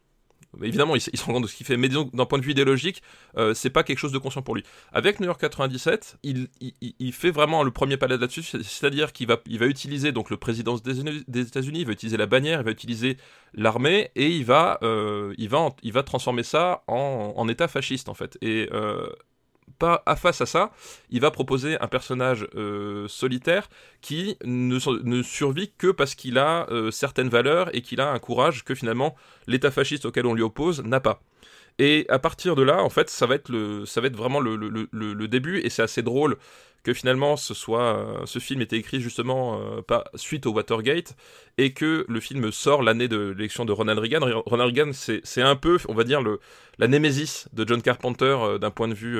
[0.62, 2.52] évidemment, il, se rend compte de ce qu'il fait, mais disons d'un point de vue
[2.52, 3.02] idéologique,
[3.36, 4.62] euh, c'est pas quelque chose de conscient pour lui.
[4.92, 9.58] Avec New York 97, il, fait vraiment le premier palais là-dessus, c'est-à-dire qu'il va, il
[9.58, 13.16] va utiliser donc le président des États-Unis, il va utiliser la bannière, il va utiliser
[13.54, 15.32] l'armée, et il va, euh,
[16.06, 18.38] transformer ça en, État fasciste en fait.
[18.42, 19.08] Euh,
[19.78, 20.72] pas face à ça,
[21.10, 23.68] il va proposer un personnage euh, solitaire
[24.00, 28.18] qui ne, ne, survit que parce qu'il a euh, certaines valeurs et qu'il a un
[28.18, 29.14] courage que finalement
[29.46, 31.20] l'État fasciste auquel on lui oppose n'a pas.
[31.78, 34.40] Et à partir de là, en fait, ça va être, le, ça va être vraiment
[34.40, 36.36] le, le, le début, et c'est assez drôle
[36.84, 41.16] que finalement ce soit euh, ce film était écrit justement euh, pas suite au Watergate
[41.58, 44.20] et que le film sort l'année de l'élection de Ronald Reagan.
[44.46, 46.38] Ronald Reagan c'est un peu on va dire le
[46.78, 49.18] la némésis de John Carpenter euh, d'un point de vue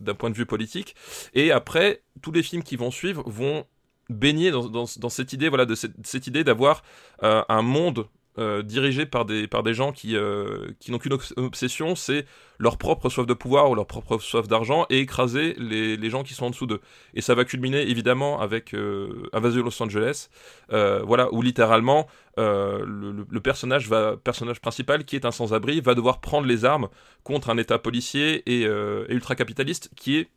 [0.00, 0.96] d'un point de vue politique
[1.32, 3.64] et après tous les films qui vont suivre vont
[4.10, 6.82] baigner dans, dans, dans cette idée voilà de cette, cette idée d'avoir
[7.22, 11.94] un monde euh, dirigés par des, par des gens qui, euh, qui n'ont qu'une obsession,
[11.94, 12.26] c'est
[12.58, 16.24] leur propre soif de pouvoir ou leur propre soif d'argent et écraser les, les, gens
[16.24, 16.80] qui sont en dessous d'eux.
[17.14, 20.30] Et ça va culminer évidemment avec euh, Invasion Los Angeles,
[20.72, 25.94] euh, voilà, où littéralement le, le, personnage, va, personnage principal, qui est un sans-abri, va
[25.94, 26.88] devoir prendre les armes
[27.22, 30.28] contre un État policier et, et ultra-capitaliste qui est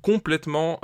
[0.00, 0.80] complètement...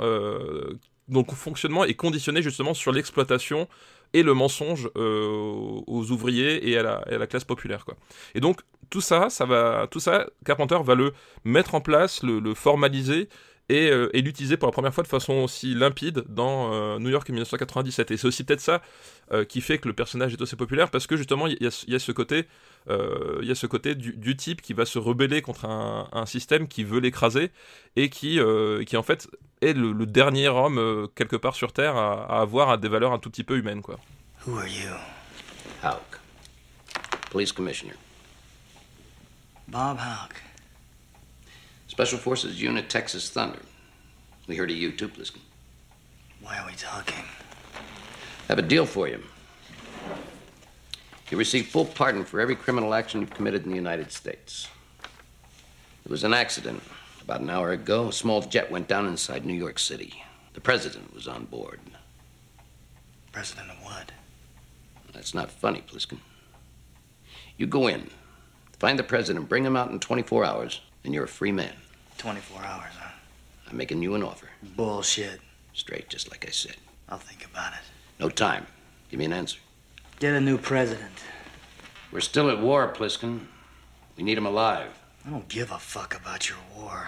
[1.07, 3.67] donc fonctionnement est conditionné justement sur l'exploitation
[4.13, 7.95] et le mensonge euh, aux ouvriers et à, la, la, classe populaire quoi.
[8.35, 13.29] Et donc tout ça, va, tout ça, Carpenter va le mettre en place, le, formaliser
[13.69, 17.09] et, euh, et l'utiliser pour la première fois de façon aussi limpide dans euh, New
[17.09, 18.09] York 1997.
[18.09, 18.81] Et c'est aussi peut-être ça
[19.47, 22.11] qui fait que le personnage est aussi populaire parce que justement il y, a ce
[22.11, 22.47] côté,
[22.87, 26.25] il y a ce côté du, du, type qui va se rebeller contre un, un
[26.25, 27.51] système qui veut l'écraser
[27.95, 28.39] et qui,
[28.87, 29.27] qui en fait
[29.61, 33.19] est le, le dernier homme quelque part sur Terre à, à, avoir des valeurs un
[33.19, 33.99] tout petit peu humaines quoi.
[34.47, 34.89] Who are you?
[35.83, 36.19] Houck,
[37.29, 37.93] police commissioner.
[39.67, 40.41] Bob Houck.
[41.87, 43.59] Special Forces Unit Texas Thunder.
[44.47, 45.41] We heard of you too, Pliskin.
[46.41, 47.25] Why are we talking?
[48.47, 49.19] I have a deal for you.
[51.29, 54.67] You receive full pardon for every criminal action you've committed in the United States.
[56.03, 56.81] There was an accident
[57.21, 58.07] about an hour ago.
[58.07, 60.23] A small jet went down inside New York City.
[60.53, 61.79] The president was on board.
[63.31, 64.11] President of what?
[65.13, 66.17] That's not funny, Pliskin.
[67.57, 68.09] You go in,
[68.79, 71.73] find the president, bring him out in 24 hours, and you're a free man.
[72.17, 73.11] 24 hours, huh?
[73.69, 74.47] I'm making you an offer.
[74.75, 75.41] Bullshit.
[75.73, 76.77] Straight, just like I said.
[77.07, 77.79] I'll think about it.
[78.19, 78.65] No time.
[79.09, 79.59] Give me an answer.
[80.19, 81.13] Get a new president.
[82.11, 83.39] We're still at war, Pliskin.
[84.17, 84.89] We need him alive.
[85.25, 87.07] I don't give a fuck about your war.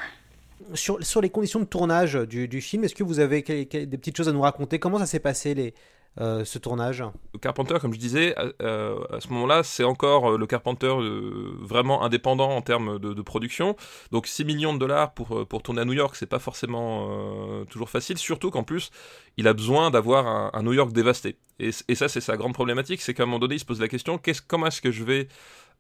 [0.75, 4.15] Sur, sur les conditions de tournage du, du film, est-ce que vous avez des petites
[4.15, 4.79] choses à nous raconter?
[4.79, 5.73] Comment ça s'est passé les,
[6.19, 7.03] euh, ce tournage?
[7.41, 12.03] Carpenter, comme je disais, euh, à ce moment-là, c'est encore euh, le Carpenter euh, vraiment
[12.03, 13.75] indépendant en termes de, de, production.
[14.11, 17.65] Donc 6 millions de dollars pour, pour tourner à New York, c'est pas forcément euh,
[17.65, 18.91] toujours facile, surtout qu'en plus,
[19.37, 21.37] il a besoin d'avoir un, un, New York dévasté.
[21.61, 23.87] Et, ça, c'est sa grande problématique, c'est qu'à un moment donné, il se pose la
[23.87, 25.27] question, qu'est-ce, comment est-ce que je vais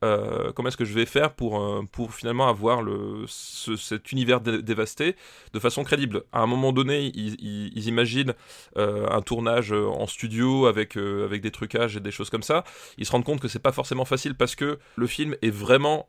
[0.03, 2.83] euh, faire pour, euh, pour finalement avoir
[3.27, 5.15] cet univers dé dévasté
[5.53, 6.23] de façon crédible?
[6.31, 8.35] À un moment donné, ils, imaginent
[8.77, 12.63] euh, un tournage en studio avec, avec des trucages et des choses comme ça.
[12.99, 16.07] Ils se rendent compte que c'est pas forcément facile parce que le film est vraiment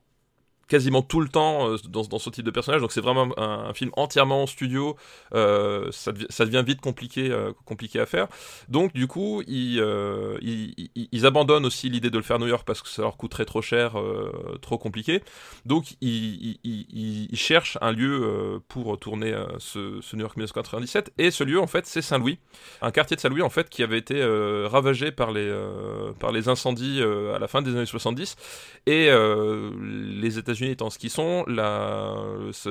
[0.73, 2.81] quasiment tout le temps euh, dans, ce type de personnage.
[2.81, 4.97] Donc c'est vraiment un, film entièrement en studio.
[5.35, 8.27] Euh, ça, devient, vite compliqué, euh, compliqué à faire.
[8.69, 9.79] Donc du coup, ils,
[11.27, 13.97] abandonnent aussi l'idée de le faire New York parce que ça leur coûterait trop cher,
[14.63, 15.23] trop compliqué.
[15.67, 21.13] Donc ils, cherchent un lieu pour tourner ce, ce, New York 1997.
[21.19, 22.39] Et ce lieu, en fait, c'est Saint-Louis,
[22.81, 24.25] un quartier de Saint-Louis en fait qui avait été
[24.71, 25.53] ravagé par les
[26.19, 28.37] par les incendies à la fin des années 70
[28.87, 29.11] et
[30.23, 31.45] les États-Unis étant ce qu'ils sont,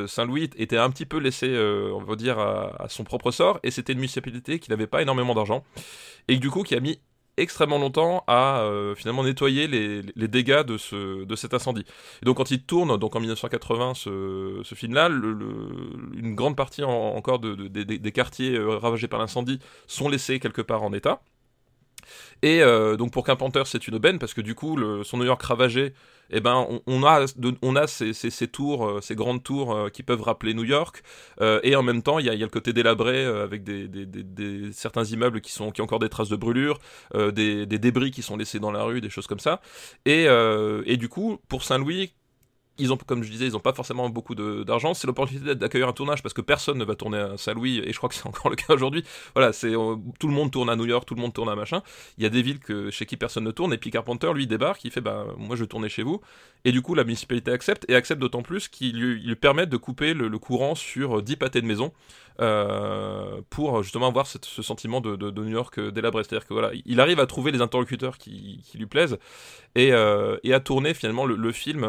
[0.07, 3.71] Saint-Louis était un petit peu laissé, euh, on va dire, à, son propre sort, et
[3.71, 5.63] c'était une municipalité qui n'avait pas énormément d'argent,
[6.27, 6.99] et du coup qui a mis
[7.37, 11.85] extrêmement longtemps à euh, finalement nettoyer les, dégâts de, ce, de cet incendie.
[12.21, 17.39] Et donc quand il tourne, donc en 1980, ce, film-là, une grande partie en, encore
[17.39, 21.21] de, de, de, des quartiers euh, ravagés par l'incendie sont laissés quelque part en état.
[22.41, 22.61] Et
[22.97, 25.93] donc pour Carpenter, c'est une aubaine parce que du coup, son New York ravagé,
[26.31, 27.25] eh ben, on, a,
[27.61, 31.03] on a ces, ces, tours, euh, ces grandes tours euh, qui peuvent rappeler New York.
[31.41, 35.03] Euh, et en même temps, il y a, le côté délabré avec des, des, certains
[35.03, 36.79] immeubles qui, sont, qui ont encore des traces de brûlure,
[37.13, 39.61] des, des débris qui sont laissés dans la rue, des choses comme ça.
[40.05, 40.25] Et,
[40.85, 42.13] et du coup, pour Saint-Louis,
[42.77, 44.93] ils ont, comme je disais, ils n'ont pas forcément beaucoup d'argent.
[44.93, 47.97] C'est l'opportunité d'accueillir un tournage parce que personne ne va tourner à Saint-Louis et je
[47.97, 49.03] crois que c'est encore le cas aujourd'hui.
[49.35, 51.55] Voilà, c'est euh, tout le monde tourne à New York, tout le monde tourne à
[51.55, 51.83] machin.
[52.17, 54.47] Il y a des villes que, chez qui personne ne tourne et puis Carpenter lui
[54.47, 56.21] débarque, il fait bah moi je tourner chez vous
[56.65, 59.77] et du coup la municipalité accepte et accepte d'autant plus qu'il lui, lui permet de
[59.77, 61.91] couper le, courant sur 10 pâtés de maison.
[62.39, 66.23] Euh, pour justement avoir ce sentiment de, New York délabré.
[66.23, 69.19] C'est-à-dire que voilà, il arrive à trouver les interlocuteurs qui, lui plaisent
[69.75, 71.85] et, euh, et, à tourner finalement le film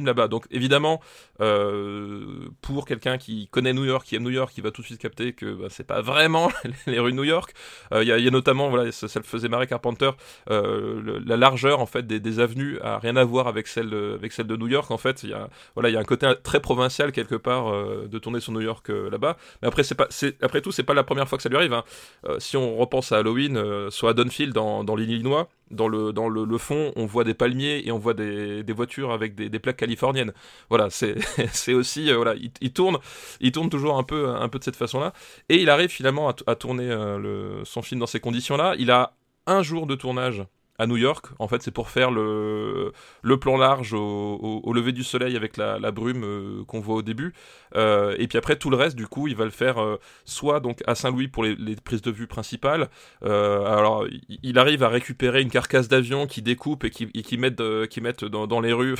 [0.00, 0.28] là-bas.
[0.28, 1.00] Donc évidemment,
[1.40, 4.86] euh, pour quelqu'un qui connaît New York, qui aime New York, qui va tout de
[4.86, 6.50] suite capter que bah, c'est pas vraiment
[6.86, 7.52] les rues de New York.
[7.94, 10.10] Il y, a notamment, voilà, ça, le faisait marrer Carpenter,
[10.48, 14.46] la largeur en fait des, avenues a rien à voir avec celle de, avec celle
[14.46, 14.90] de New York.
[14.90, 17.70] En fait, il y a voilà, il y a un côté très provincial quelque part
[17.72, 19.36] de tourner sur New York là-bas.
[19.60, 20.08] Mais après, c'est pas,
[20.40, 21.72] après tout, c'est pas la première fois que ça lui arrive.
[21.72, 21.84] Hein.
[22.26, 26.28] Euh, si on repense à Halloween, euh, soit à Dunfield dans, l'Illinois, dans le dans
[26.28, 29.76] le, fond, on voit des palmiers et on voit des, des voitures avec des, plaques
[29.82, 30.32] californiennes.
[30.70, 32.98] Voilà, c'est aussi euh, voilà, il, tourne,
[33.40, 35.12] il tourne toujours un peu un peu de cette façon-là.
[35.48, 38.74] Et il arrive finalement à, tourner le, son film dans ces conditions-là.
[38.78, 39.14] Il a
[39.46, 40.44] un jour de tournage
[40.86, 41.26] New York.
[41.38, 42.92] En fait, c'est pour faire le,
[43.22, 47.34] le plan large au, lever du soleil avec la, brume euh, qu'on voit au début.
[47.76, 50.60] Euh, et puis après, tout le reste, du coup, il va le faire euh, soit
[50.60, 52.88] donc à Saint-Louis pour les, prises de vue principales.
[53.22, 54.06] alors,
[54.42, 58.24] il arrive à récupérer une carcasse d'avion qui découpe et qui, qui mettent, qui mettent
[58.24, 58.96] dans, les rues.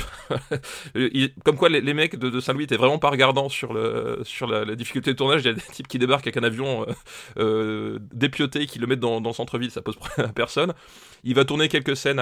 [1.45, 5.13] comme quoi, les, mecs de, Saint-Louis étaient vraiment pas regardants sur, le, sur la, difficulté
[5.13, 5.43] de tournage.
[5.43, 6.87] Il y a des types qui débarquent avec un avion
[8.13, 10.75] dépioté qui le mettent dans, dans centre-ville, ça pose problème à personne.
[11.25, 12.21] Il va tourner quelques scènes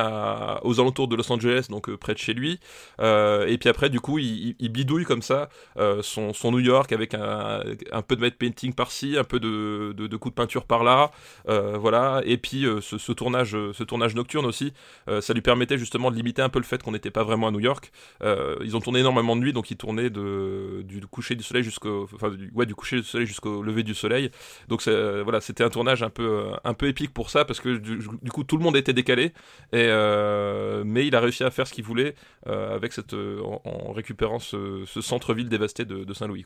[0.62, 2.60] aux alentours de Los Angeles, donc euh, près de chez lui.
[3.00, 7.14] Euh, et puis après, du coup, il, bidouille comme ça euh, son, New York avec
[7.14, 11.10] un, peu de matte painting par-ci, un peu de, de, de, coups de peinture par-là.
[11.46, 12.22] voilà.
[12.24, 14.72] Et puis ce, tournage, ce tournage nocturne aussi,
[15.20, 17.50] ça lui permettait justement de limiter un peu le fait qu'on n'était pas vraiment à
[17.50, 17.90] New York.
[18.22, 22.30] ils ont tourné énormément de nuit, donc ils tournaient du coucher du soleil jusqu'au, enfin,
[22.54, 24.30] ouais, du coucher du soleil jusqu'au lever du soleil.
[24.68, 28.30] Donc voilà, c'était un tournage un peu, un peu épique pour ça parce que du
[28.30, 29.29] coup tout le monde était décalé.
[29.74, 32.14] Euh, mais il a réussi à faire ce qu'il voulait
[32.46, 36.44] euh, avec cette, euh, en, récupérant ce, centre-ville dévasté de, Saint-Louis.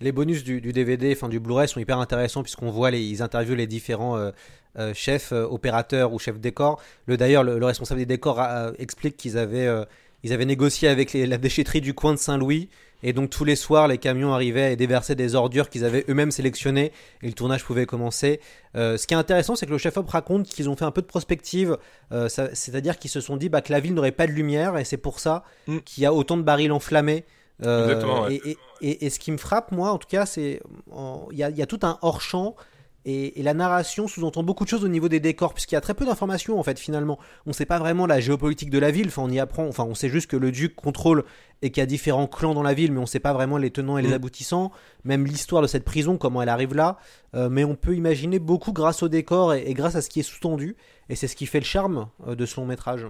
[0.00, 3.56] Les bonus du, DVD, enfin du Blu-ray sont hyper intéressants puisqu'on voit les, ils interviewent
[3.56, 4.30] les différents
[4.94, 6.80] chefs opérateurs ou chefs décors.
[7.06, 8.40] Le d'ailleurs le, responsable des décors
[8.78, 9.68] explique qu'ils avaient
[10.22, 12.68] ils avaient négocié avec la déchetterie du coin de Saint-Louis
[13.02, 16.30] et donc tous les soirs, les camions arrivaient et déversaient des ordures qu'ils avaient eux-mêmes
[16.30, 18.40] sélectionnées et le tournage pouvait commencer.
[18.76, 21.02] Euh, ce qui est intéressant, c'est que le chef-op raconte qu'ils ont fait un peu
[21.02, 21.78] de prospective,
[22.12, 24.84] euh, c'est-à-dire qu'ils se sont dit bah, que la ville n'aurait pas de lumière et
[24.84, 25.78] c'est pour ça mm.
[25.78, 27.24] qu'il y a autant de barils enflammés.
[27.64, 28.30] Euh,
[28.80, 30.60] et, ce qui me frappe, moi, en tout cas, c'est
[31.32, 32.54] il y, y, a tout un hors-champ
[33.08, 35.94] et, la narration sous-entend beaucoup de choses au niveau des décors, puisqu'il y a très
[35.94, 37.18] peu d'informations en fait finalement.
[37.46, 39.84] On ne sait pas vraiment la géopolitique de la ville, enfin on y apprend, enfin
[39.84, 41.24] on sait juste que le duc contrôle
[41.62, 43.56] et qu'il y a différents clans dans la ville, mais on ne sait pas vraiment
[43.56, 44.14] les tenants et les mm.
[44.14, 44.72] aboutissants,
[45.04, 46.98] même l'histoire de cette prison, comment elle arrive là.
[47.34, 50.24] Euh, mais on peut imaginer beaucoup grâce au décor et, grâce à ce qui est
[50.24, 50.76] sous-tendu,
[51.08, 53.06] et c'est ce qui fait le charme euh, de ce long métrage.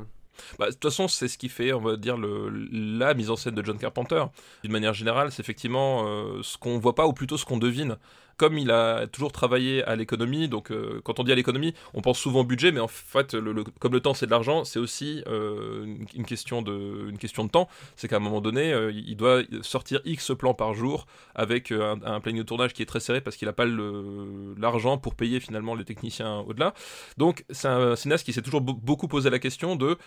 [0.58, 3.36] Bah, de toute façon, c'est ce qui fait, on va dire, le, la mise en
[3.36, 4.24] scène de John Carpenter.
[4.62, 7.96] D'une manière générale, c'est effectivement euh, ce qu'on voit pas, ou plutôt ce qu'on devine
[8.38, 12.00] comme il a toujours travaillé à l'économie, donc euh, quand on dit à l'économie, on
[12.00, 13.36] pense souvent au budget, mais en fait,
[13.80, 17.50] comme le temps c'est de l'argent, c'est aussi euh, une, question de, une question de
[17.50, 17.68] temps.
[17.96, 22.00] C'est qu'à un moment donné, euh, il doit sortir X plans par jour avec un,
[22.04, 25.40] un, planning de tournage qui est très serré parce qu'il n'a pas l'argent pour payer
[25.40, 26.74] finalement les techniciens au-delà.
[27.16, 29.98] Donc c'est un cinéaste qui s'est toujours beaucoup posé la question de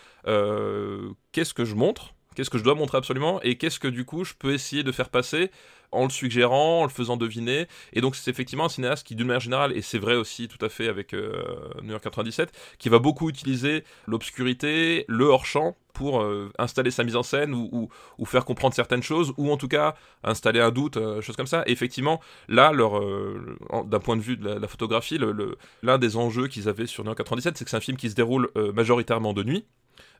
[1.34, 2.13] qu'est-ce que je montre?
[2.36, 3.41] Qu'est-ce que je dois montrer absolument?
[3.41, 5.52] Et qu'est-ce que du coup je peux essayer de faire passer
[5.91, 7.67] en le suggérant, en le faisant deviner.
[7.93, 10.63] Et donc c'est effectivement un cinéaste qui d'une manière générale, et c'est vrai aussi tout
[10.63, 11.43] à fait avec euh,
[11.84, 17.17] New York 97, qui va beaucoup utiliser l'obscurité, le hors-champ pour euh, installer sa mise
[17.17, 17.89] en scène ou,
[18.25, 21.63] faire comprendre certaines choses ou en tout cas installer un doute, euh, chose comme ça.
[21.67, 23.01] Et effectivement, là, leur,
[23.86, 25.19] d'un point de vue de la, photographie,
[25.84, 28.10] l'un des enjeux qu'ils avaient sur New York 97, c'est que c'est un film qui
[28.10, 29.65] se déroule majoritairement de nuit.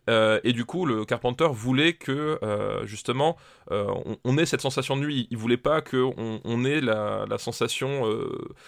[0.09, 3.37] Euh, et du coup, le Carpenter voulait que euh, justement
[3.71, 3.85] euh,
[4.23, 5.27] on, ait cette sensation de nuit.
[5.29, 8.03] Il voulait pas qu'on on ait la, sensation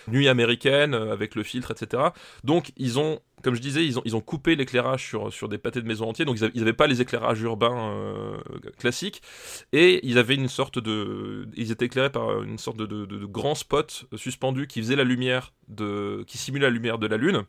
[0.08, 2.04] nuit américaine avec le filtre, etc.
[2.44, 5.58] Donc ils ont comme je disais, ils ont, ils ont coupé l'éclairage sur, sur des
[5.58, 7.94] pâtés de maison entiers, donc ils n'avaient pas les éclairages urbains
[8.80, 9.22] classiques,
[9.74, 13.54] et ils avaient une sorte de, ils étaient éclairés par une sorte de, de, grands
[13.54, 17.44] spots suspendus qui faisaient la lumière de, qui simulaient la lumière de la lune,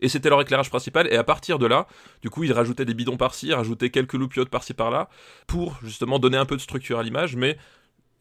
[0.00, 1.06] et c'était leur éclairage principal.
[1.12, 1.86] Et à partir de là,
[2.22, 5.08] du coup, ils rajoutaient des bidons par-ci, rajoutaient quelques loupiotes par-ci par-là,
[5.46, 7.56] pour justement donner un peu de structure à l'image, mais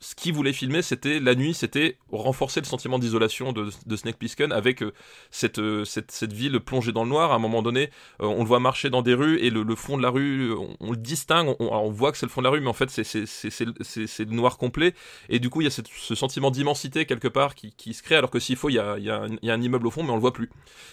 [0.03, 4.51] ce qu'il voulait filmer, c'était la nuit, c'était renforcer le sentiment d'isolation de, Snake Plissken
[4.51, 4.91] avec euh,
[5.31, 7.31] cette, euh, cette, cette, ville plongée dans le noir.
[7.31, 7.89] À un moment donné,
[8.21, 10.91] euh, on le voit marcher dans des rues et le, fond de la rue, on,
[10.91, 13.05] le distingue, on, voit que c'est le fond de la rue, mais en fait, c'est
[13.15, 14.93] le noir complet.
[15.29, 18.03] Et du coup, il y a cette, ce sentiment d'immensité quelque part qui, qui, se
[18.03, 19.53] crée, alors que s'il faut, il y, a, il, y a un, il y, a
[19.53, 20.49] un, immeuble au fond, mais on le voit plus.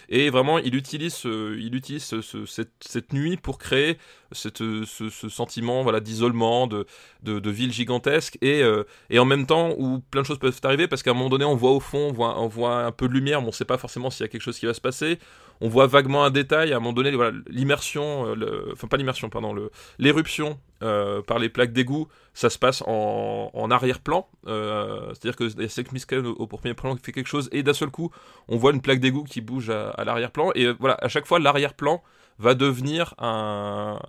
[0.07, 3.97] Et vraiment, il utilise, il utilise ce, cette, cette, nuit pour créer
[4.31, 6.85] cette, ce, ce, sentiment voilà, d'isolement, de,
[7.23, 8.37] de, de, ville gigantesque.
[8.41, 8.63] Et
[9.09, 11.45] et en même temps où plein de choses peuvent arriver parce qu'à un moment donné
[11.45, 13.65] on voit au fond, on voit, on voit un peu de lumière, mais on sait
[13.65, 15.19] pas forcément s'il y a quelque chose qui va se passer.
[15.63, 17.11] On voit vaguement un détail, à un moment donné,
[17.47, 19.55] l'immersion, euh, enfin pas l'immersion, pardon,
[19.99, 24.27] l'éruption euh, par les plaques d'égout, ça se passe en, en arrière-plan.
[24.47, 27.91] Euh, C'est-à-dire que Sex Misken au, au, premier plan fait quelque chose et d'un seul
[27.91, 28.09] coup,
[28.47, 30.51] on voit une plaque d'égout qui bouge à l'arrière-plan.
[30.55, 32.01] Et voilà, à chaque fois, l'arrière-plan
[32.39, 33.99] va devenir un,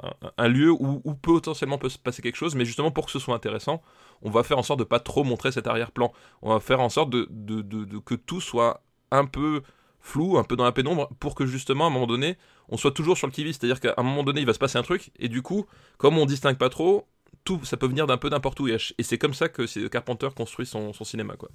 [0.48, 3.82] lieu où, potentiellement peut se passer quelque chose, mais justement pour que ce soit intéressant,
[4.22, 6.12] on va faire en sorte de pas trop montrer cet arrière-plan.
[6.40, 9.62] On va faire en sorte de, que tout soit un peu
[10.00, 12.36] flou, un peu dans la pénombre, pour que justement à un moment donné,
[12.68, 13.54] on soit toujours sur le qui-vive.
[13.54, 15.66] C'est-à-dire qu'à un moment donné, il va se passer un truc, et du coup,
[15.98, 17.06] comme on distingue pas trop,
[17.44, 18.68] tout, ça peut venir d'un peu n'importe où.
[18.68, 21.50] Et c'est comme ça que Carpenter construit son, cinéma, quoi.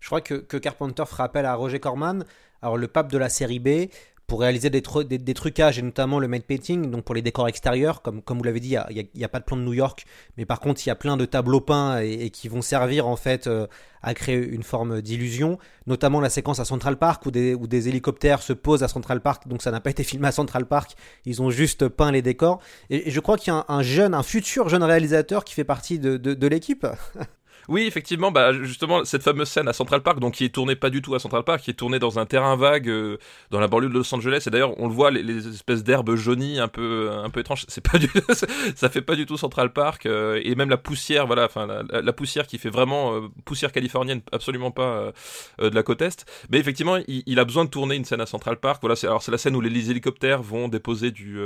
[0.00, 2.24] Je crois que, que, Carpenter fera appel à Roger Corman,
[2.62, 3.88] alors le pape de la série B,
[4.30, 7.48] pour réaliser des, des, des, trucages et notamment le matte painting, donc pour les décors
[7.48, 9.72] extérieurs, comme, comme vous l'avez dit, il n'y a, a, pas de plan de New
[9.72, 10.04] York,
[10.36, 13.08] mais par contre il y a plein de tableaux peints et, et qui vont servir
[13.08, 13.66] en fait euh,
[14.02, 15.58] à créer une forme d'illusion,
[15.88, 19.20] notamment la séquence à Central Park où des, où des hélicoptères se posent à Central
[19.20, 20.92] Park, donc ça n'a pas été filmé à Central Park,
[21.24, 23.82] ils ont juste peint les décors, et, et je crois qu'il y a un, un,
[23.82, 26.86] jeune, un futur jeune réalisateur qui fait partie de, de, de l'équipe.
[27.68, 30.90] Oui, effectivement, bah justement cette fameuse scène à Central Park, donc qui est tournée pas
[30.90, 33.18] du tout à Central Park, qui est tournée dans un terrain vague euh,
[33.50, 34.44] dans la banlieue de Los Angeles.
[34.46, 37.64] Et d'ailleurs, on le voit, les, espèces d'herbes jaunies un peu un peu étranges.
[37.68, 38.08] C'est pas du,
[38.74, 40.06] ça fait pas du tout Central Park.
[40.06, 44.20] Euh, et même la poussière, voilà, enfin la, poussière qui fait vraiment euh, poussière californienne,
[44.32, 45.12] absolument pas
[45.60, 46.26] euh, de la côte est.
[46.50, 48.78] Mais effectivement, il, a besoin de tourner une scène à Central Park.
[48.82, 51.38] Voilà, c'est alors c'est la scène où les, hélicoptères vont déposer du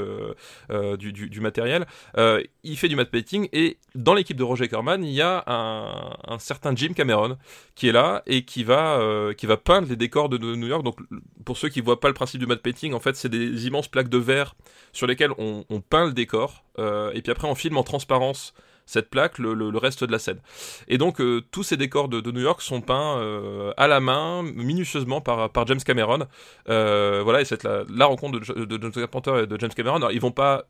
[0.98, 1.86] du, du, du, matériel.
[2.16, 6.03] il fait du matte painting et dans l'équipe de Roger Corman, il y a un
[6.26, 7.38] un certain Jim Cameron
[7.74, 10.82] qui est là et qui va, euh, qui va peindre les décors de, New York.
[10.82, 10.98] Donc,
[11.44, 13.88] pour ceux qui voient pas le principe du matte painting, en fait, c'est des immenses
[13.88, 14.54] plaques de verre
[14.92, 18.54] sur lesquelles on, peint le décor euh, et puis après on filme en transparence
[18.86, 20.40] cette plaque, le, reste de la scène.
[20.88, 25.20] Et donc euh, tous ces décors de, New York sont peints à la main, minutieusement
[25.20, 26.26] par, James Cameron.
[26.66, 29.96] Voilà, et c'est la, la, rencontre de, de, de John Carpenter et de James Cameron.
[29.96, 30.66] Alors, ils vont pas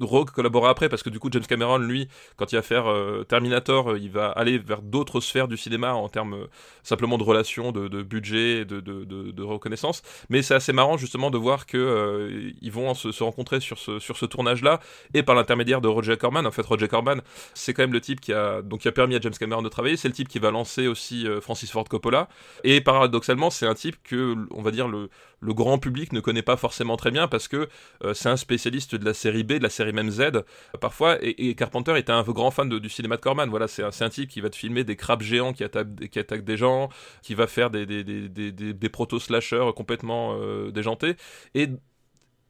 [0.00, 3.24] Rogue collaborer après parce que du coup James Cameron lui quand il va faire euh,
[3.24, 6.46] Terminator euh, il va aller vers d'autres sphères du cinéma en termes euh,
[6.82, 10.02] simplement de relations de, budget de, de, reconnaissance.
[10.28, 13.98] Mais c'est assez marrant justement de voir que ils vont se, se, rencontrer sur ce,
[13.98, 14.80] sur ce tournage là
[15.14, 16.46] et par l'intermédiaire de Roger Corman.
[16.46, 17.22] En fait Roger Corman
[17.54, 19.68] c'est quand même le type qui a donc qui a permis à James Cameron de
[19.68, 19.96] travailler.
[19.96, 22.28] C'est le type qui va lancer aussi Francis Ford Coppola.
[22.64, 25.08] Et paradoxalement c'est un type que on va dire le,
[25.40, 27.68] le grand public ne connaît pas forcément très bien parce que
[28.12, 30.44] c'est un spécialiste de la série B de la série même Z
[30.80, 33.48] parfois et, Carpenter était un grand fan du cinéma de Corman.
[33.48, 36.88] Voilà c'est un, type qui va te filmer des crabes géants qui attaquent, des gens
[37.22, 41.16] qui va faire des, des, des proto-slashers complètement euh, déjantés.
[41.54, 41.68] Et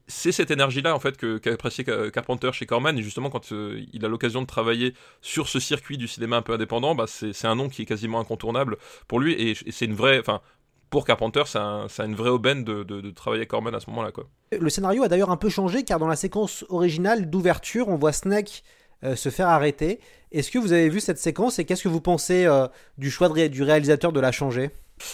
[0.09, 2.97] c'est cette énergie-là en fait que qu'appréciait Carpenter chez Corman.
[2.99, 6.43] Et justement quand euh, il a l'occasion de travailler sur ce circuit du cinéma un
[6.43, 8.76] peu indépendant, bah c'est un nom qui est quasiment incontournable
[9.09, 9.32] pour lui.
[9.32, 10.41] Et, et c'est une vraie, enfin
[10.91, 14.11] pour Carpenter, c'est un, une vraie aubaine de, de, de, travailler Corman à ce moment-là.
[14.59, 18.12] Le scénario a d'ailleurs un peu changé car dans la séquence originale d'ouverture, on voit
[18.12, 18.62] Snake
[19.05, 20.01] euh, se faire arrêter.
[20.32, 22.66] Est-ce que vous avez vu cette séquence et qu'est-ce que vous pensez euh,
[22.99, 24.70] du choix du réalisateur de la changer?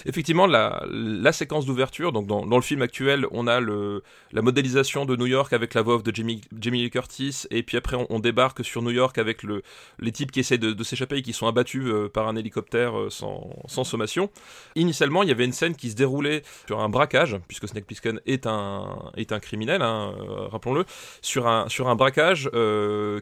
[0.06, 5.26] Effectivement, la, séquence d'ouverture, donc dans, le film actuel, on a la modélisation de New
[5.26, 8.82] York avec la voix off de Jamie Lee Curtis, et puis après on, débarque sur
[8.82, 9.62] New York avec le,
[9.98, 13.10] les types qui essaient de, s'échapper et qui sont abattus euh, par un hélicoptère euh,
[13.10, 14.30] sans, sommation.
[14.76, 18.20] Initialement, il y avait une scène qui se déroulait sur un braquage, puisque Snake Plissken
[18.26, 19.10] est un,
[19.40, 20.84] criminel, hein, euh, rappelons-le,
[21.20, 22.50] sur un, braquage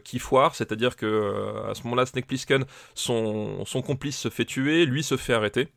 [0.03, 4.85] qui foire, c'est-à-dire que à ce moment-là, Snake Plissken, son, son complice se fait tuer,
[4.85, 5.67] lui se fait arrêter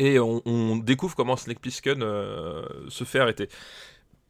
[0.00, 3.48] et on, découvre comment Snake Plissken euh, se fait arrêter.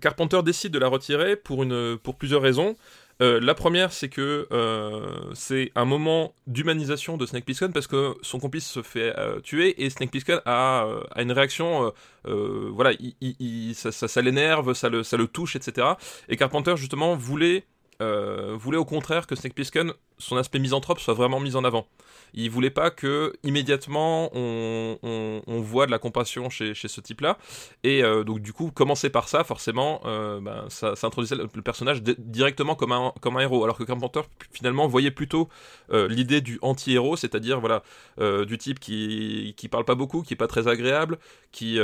[0.00, 2.74] Carpenter décide de la retirer pour, une, pour plusieurs raisons.
[3.22, 8.14] Euh, la première, c'est que euh, c'est un moment d'humanisation de Snake Plissken parce que
[8.22, 11.92] son complice se fait tuer et Snake Plissken a, a, une réaction,
[12.24, 15.86] voilà, il, ça, ça l'énerve, ça le, ça le touche, etc.
[16.28, 17.64] Et Carpenter justement voulait
[18.00, 21.86] voulait au contraire que Snake Plissken son aspect misanthrope soit vraiment mis en avant.
[22.34, 27.38] Il voulait pas que immédiatement on, voit de la compassion chez, ce type-là.
[27.82, 32.02] Et euh, donc du coup, commencer par ça, forcément, euh, ben, ça, introduisait le, personnage
[32.02, 33.64] directement comme un, héros.
[33.64, 34.20] Alors que Carpenter
[34.52, 35.48] finalement voyait plutôt
[35.92, 37.82] euh, l'idée du anti-héros, c'est-à-dire voilà
[38.44, 41.18] du type qui qui parle pas beaucoup, qui est pas très agréable,
[41.52, 41.78] qui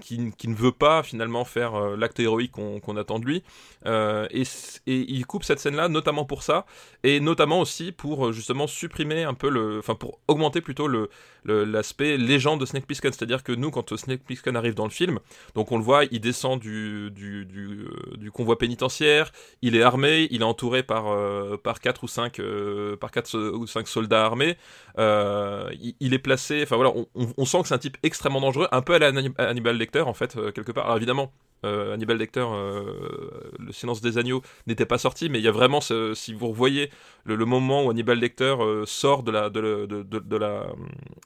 [0.00, 3.42] qui, ne veut pas finalement faire l'acte héroïque qu'on attend de lui.
[5.00, 6.66] Il coupe cette scène-là notamment pour ça,
[7.02, 11.08] et notamment aussi pour justement supprimer un peu le, enfin pour augmenter plutôt le
[11.44, 15.18] l'aspect légende de Snake Plissken, c'est-à-dire que nous quand Snake Plissken arrive dans le film,
[15.54, 20.44] donc on le voit, il descend du euh, convoi pénitentiaire, il est armé, il est
[20.44, 24.56] entouré par euh, par quatre ou cinq euh, par quatre ou cinq soldats armés,
[24.98, 28.82] il, est placé, enfin voilà, on, on, sent que c'est un type extrêmement dangereux, un
[28.82, 30.84] peu à la Hannibal Lecter en fait quelque part.
[30.84, 31.32] Alors évidemment,
[31.64, 32.82] euh, Hannibal Lecter, euh,
[33.58, 36.90] Le silence des agneaux, n'était pas sorti, mais il y a vraiment, si vous revoyez
[37.24, 39.22] le, moment où Hannibal Lecter euh, sort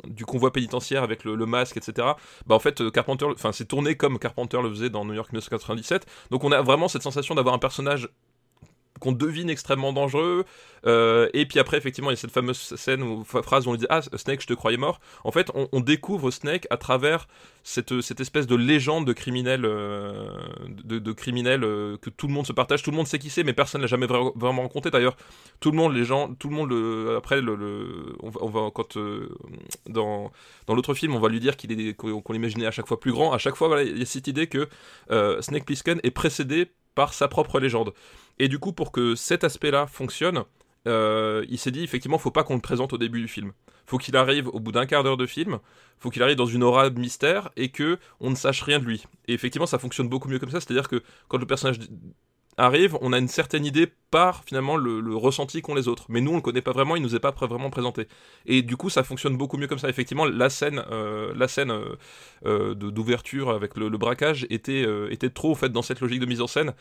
[0.04, 2.08] du convoi pénitentiaire avec le, masque, etc.,
[2.46, 6.06] bah en fait, Carpenter, enfin, c'est tourné comme Carpenter le faisait dans New York 1997.
[6.30, 8.08] Donc on a vraiment cette sensation d'avoir un personnage
[9.00, 10.44] qu'on devine extrêmement dangereux.
[10.86, 13.74] Euh, et puis après, effectivement, il y a cette fameuse scène ou phrase où on
[13.74, 15.00] dit Ah, Snake, je te croyais mort.
[15.24, 17.28] En fait, on, découvre Snake à travers
[17.62, 20.28] cette, cette, espèce de légende de criminel, euh,
[20.68, 21.14] de, de
[21.64, 22.82] euh, que tout le monde se partage.
[22.82, 24.90] Tout le monde sait qui c'est, mais personne l'a jamais vraiment rencontré.
[24.90, 25.16] D'ailleurs,
[25.60, 28.96] tout le monde, les gens, tout le monde, le, après, le, on, va, quand
[29.88, 30.30] dans,
[30.66, 33.12] dans l'autre film, on va lui dire qu'il est qu'on l'imaginait à chaque fois plus
[33.12, 33.32] grand.
[33.32, 34.68] À chaque fois, voilà, il y a cette idée que
[35.40, 37.92] Snake Plissken est précédé par sa propre légende.
[38.40, 40.42] Et du coup, pour que cet aspect-là fonctionne,
[40.88, 43.52] euh, il s'est dit effectivement, faut pas qu'on le présente au début du film.
[43.86, 45.60] Faut qu'il arrive au bout d'un quart d'heure de film,
[46.00, 48.84] faut qu'il arrive dans une aura de mystère et que on ne sache rien de
[48.84, 49.04] lui.
[49.28, 50.60] Et effectivement, ça fonctionne beaucoup mieux comme ça.
[50.60, 51.78] C'est-à-dire que quand le personnage
[52.56, 56.06] arrive, on a une certaine idée par finalement le, ressenti qu'ont les autres.
[56.08, 58.08] Mais nous, on le connaît pas vraiment, il nous est pas vraiment présenté.
[58.46, 59.88] Et du coup, ça fonctionne beaucoup mieux comme ça.
[59.88, 61.96] Effectivement, la scène, euh, la scène euh,
[62.46, 64.86] euh, d'ouverture avec le, braquage était,
[65.34, 66.74] trop fait dans cette logique de mise en scène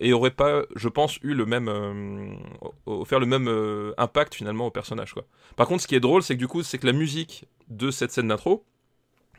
[0.00, 1.66] et aurait pas, je pense, eu le même,
[3.06, 5.14] faire le même impact finalement au personnage.
[5.56, 7.90] Par contre, ce qui est drôle, c'est que du coup, c'est que la musique de
[7.90, 8.64] cette scène d'intro,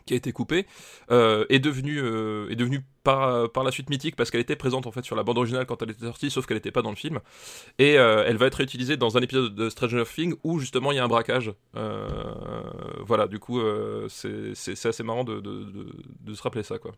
[0.06, 0.66] qui a été coupée,
[1.12, 4.88] euh, est devenue, euh, est devenue par, par la suite mythique parce qu'elle était présente
[4.88, 6.90] en fait sur la bande originale quand elle était sortie, sauf qu'elle n'était pas dans
[6.90, 7.20] le film.
[7.80, 10.96] Et euh, elle va être réutilisée dans un épisode de Stranger Things où justement il
[10.96, 11.54] y a un braquage.
[11.74, 13.62] voilà, du coup,
[14.10, 16.94] c'est assez marrant de, de, de, de, se rappeler ça, quoi.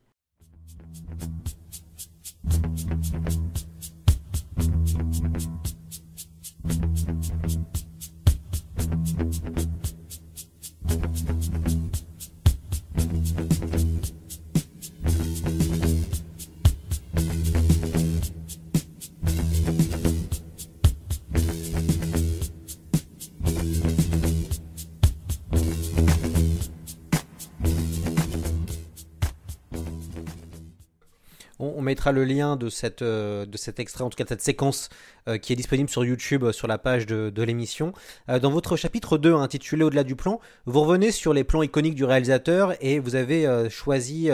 [32.11, 34.89] Le lien de, cette, euh, de cet extrait, en tout cas de cette séquence
[35.27, 37.93] euh, qui est disponible sur YouTube euh, sur la page de, l'émission.
[38.27, 42.03] dans votre chapitre 2 intitulé Au-delà du plan, vous revenez sur les plans iconiques du
[42.03, 44.29] réalisateur et vous avez choisi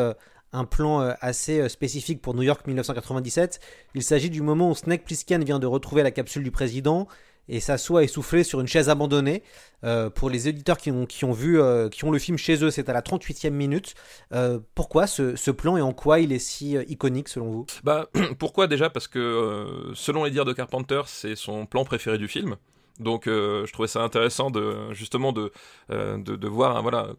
[0.53, 3.59] un plan assez spécifique pour New York 1997.
[3.95, 7.07] Il s'agit du moment où Snake Plissken vient de retrouver la capsule du président
[7.49, 9.43] et s'assoit essoufflé sur une chaise abandonnée.
[9.83, 12.63] Euh, pour les éditeurs qui ont, qui ont vu, euh, qui ont le film chez
[12.63, 13.95] eux, c'est à la 38e minute.
[14.31, 17.65] Euh, pourquoi ce, plan et en quoi il est si iconique selon vous?
[17.83, 18.07] Bah
[18.39, 18.89] pourquoi déjà?
[18.89, 22.55] Parce que selon les dires de Carpenter, c'est son plan préféré du film.
[22.99, 25.51] Donc je trouvais ça intéressant de justement de,
[25.89, 27.13] de, voir hein, voilà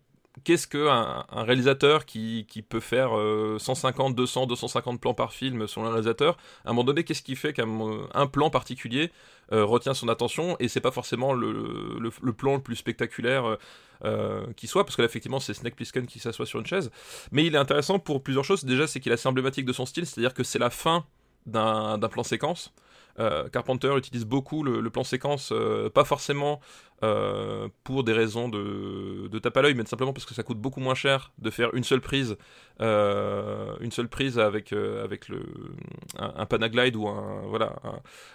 [0.44, 3.10] qu'est-ce qu'un un réalisateur qui, peut faire
[3.58, 7.36] 150, 200, 250 plans par film selon un réalisateur, à un moment donné, qu'est-ce qui
[7.36, 9.10] fait qu'un plan particulier
[9.52, 13.56] euh, retient son attention et c'est pas forcément le, le, plan le plus spectaculaire euh,
[14.04, 16.90] euh, qui soit, parce que là, effectivement, c'est Snake Plissken qui s'assoit sur une chaise.
[17.32, 18.64] Mais il est intéressant pour plusieurs choses.
[18.64, 21.04] Déjà, c'est qu'il est assez emblématique de son style, c'est-à-dire que c'est la fin
[21.44, 22.72] d'un plan séquence.
[23.18, 26.60] Euh, Carpenter utilise beaucoup le, plan séquence, euh, pas forcément
[27.02, 30.58] euh, pour des raisons de, de tape à l'œil, mais simplement parce que ça coûte
[30.58, 32.36] beaucoup moins cher de faire une seule prise,
[32.80, 35.42] une seule prise avec, avec le,
[36.18, 37.76] un, Panaglide ou un, voilà,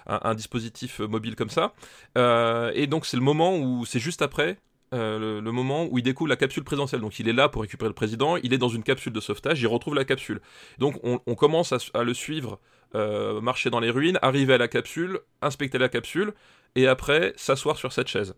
[0.05, 1.73] un, dispositif mobile comme ça.
[2.15, 4.57] et donc c'est le moment où c'est juste après
[4.91, 7.01] le, moment où il découvre la capsule présidentielle.
[7.01, 9.61] Donc il est là pour récupérer le président, il est dans une capsule de sauvetage,
[9.61, 10.41] il retrouve la capsule.
[10.78, 12.59] Donc on, commence à, le suivre
[12.95, 16.33] euh, marcher dans les ruines, arriver à la capsule, inspecter la capsule,
[16.75, 18.35] et après s'asseoir sur cette chaise.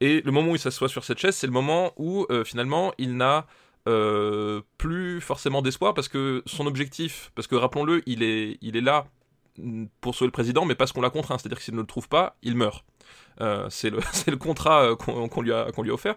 [0.00, 2.92] Et le moment où il s'assoit sur cette chaise, c'est le moment où euh, finalement
[2.98, 3.46] il n'a
[3.86, 8.80] euh, plus forcément d'espoir parce que son objectif, parce que rappelons-le, il est, il est
[8.80, 9.06] là
[10.00, 11.38] pour sauver le président, mais parce qu'on l'a contraint.
[11.38, 12.84] C'est-à-dire que s'il ne le trouve pas, il meurt.
[13.40, 13.98] Euh, c'est le,
[14.28, 16.14] le, contrat euh, qu'on lui, lui a offert.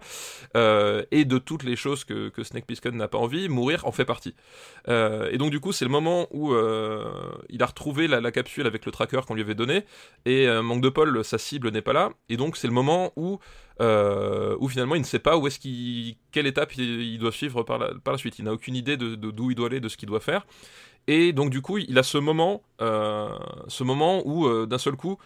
[0.56, 3.92] Euh, et de toutes les choses que, que Snake Plissken n'a pas envie, mourir en
[3.92, 4.34] fait partie.
[4.86, 6.54] Et donc du coup, c'est le moment où
[7.48, 9.84] il a retrouvé la, capsule avec le tracker qu'on lui avait donné.
[10.24, 12.10] Et manque de Paul, sa cible n'est pas là.
[12.28, 13.38] Et donc c'est le moment où,
[13.80, 17.62] où finalement il ne sait pas où est-ce qu'il, quelle étape il, il, doit suivre
[17.62, 18.38] par la, par la suite.
[18.38, 20.46] Il n'a aucune idée de, d'où il doit aller, de ce qu'il doit faire.
[21.08, 25.18] Et donc du coup, il a ce moment, ce moment où d'un seul coup,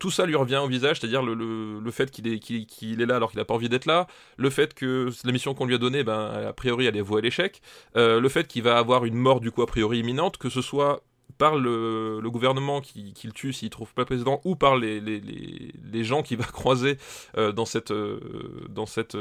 [0.00, 3.16] tout ça lui revient au visage, c'est-à-dire le, le, le, fait qu'il est, est là
[3.16, 4.06] alors qu'il n'a pas envie d'être là,
[4.38, 7.18] le fait que la mission qu'on lui a donnée, ben, a priori, elle est vouée
[7.18, 7.60] à l'échec,
[7.96, 10.62] euh, le fait qu'il va avoir une mort, du coup, a priori imminente, que ce
[10.62, 11.02] soit
[11.38, 16.22] par le, gouvernement qui, le tue s'il trouve pas le président, ou par les, gens
[16.22, 16.96] qu'il va croiser
[17.36, 18.20] euh, dans, cette, euh,
[18.68, 19.14] dans, cette,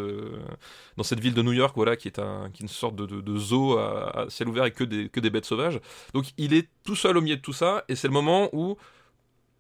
[1.20, 4.64] ville de New York, voilà, qui est, une sorte de, zoo à, à, ciel ouvert
[4.64, 5.80] avec que des, bêtes sauvages.
[6.14, 8.78] Donc il est tout seul au milieu de tout ça, et c'est le moment où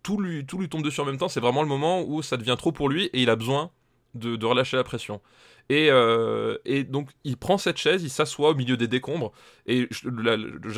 [0.03, 1.27] tout lui, tout lui tombe dessus en même temps.
[1.27, 3.69] C'est vraiment le moment où ça devient trop pour lui et il a besoin
[4.15, 5.21] de relâcher la pression.
[5.69, 9.31] Et, euh, et, donc il prend cette chaise, il s'assoit au milieu des décombres.
[9.67, 9.87] Et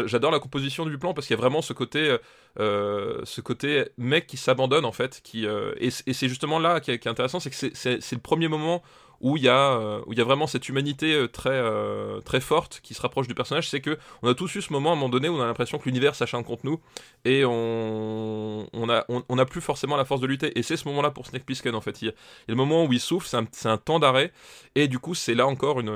[0.05, 2.17] j'adore la composition du plan parce qu'il y a vraiment ce côté,
[2.59, 5.23] euh, ce côté mec qui s'abandonne en fait.
[5.35, 8.83] Euh, et, c'est justement là qui qui est intéressant, c'est que c'est le premier moment
[9.21, 12.79] où il y a euh, y a vraiment cette humanité euh, très euh, très forte
[12.83, 14.95] qui se rapproche du personnage c'est que on a tous eu ce moment à un
[14.95, 16.79] moment donné où on a l'impression que l'univers s'acharne contre nous
[17.23, 21.01] et on on on, on, plus forcément la force de lutter et c'est ce moment
[21.01, 22.01] là pour Snake Plissken en fait.
[22.01, 22.13] Il y a,
[22.47, 24.31] le moment où il souffle c'est un, un, temps d'arrêt
[24.75, 25.91] et du coup c'est là encore une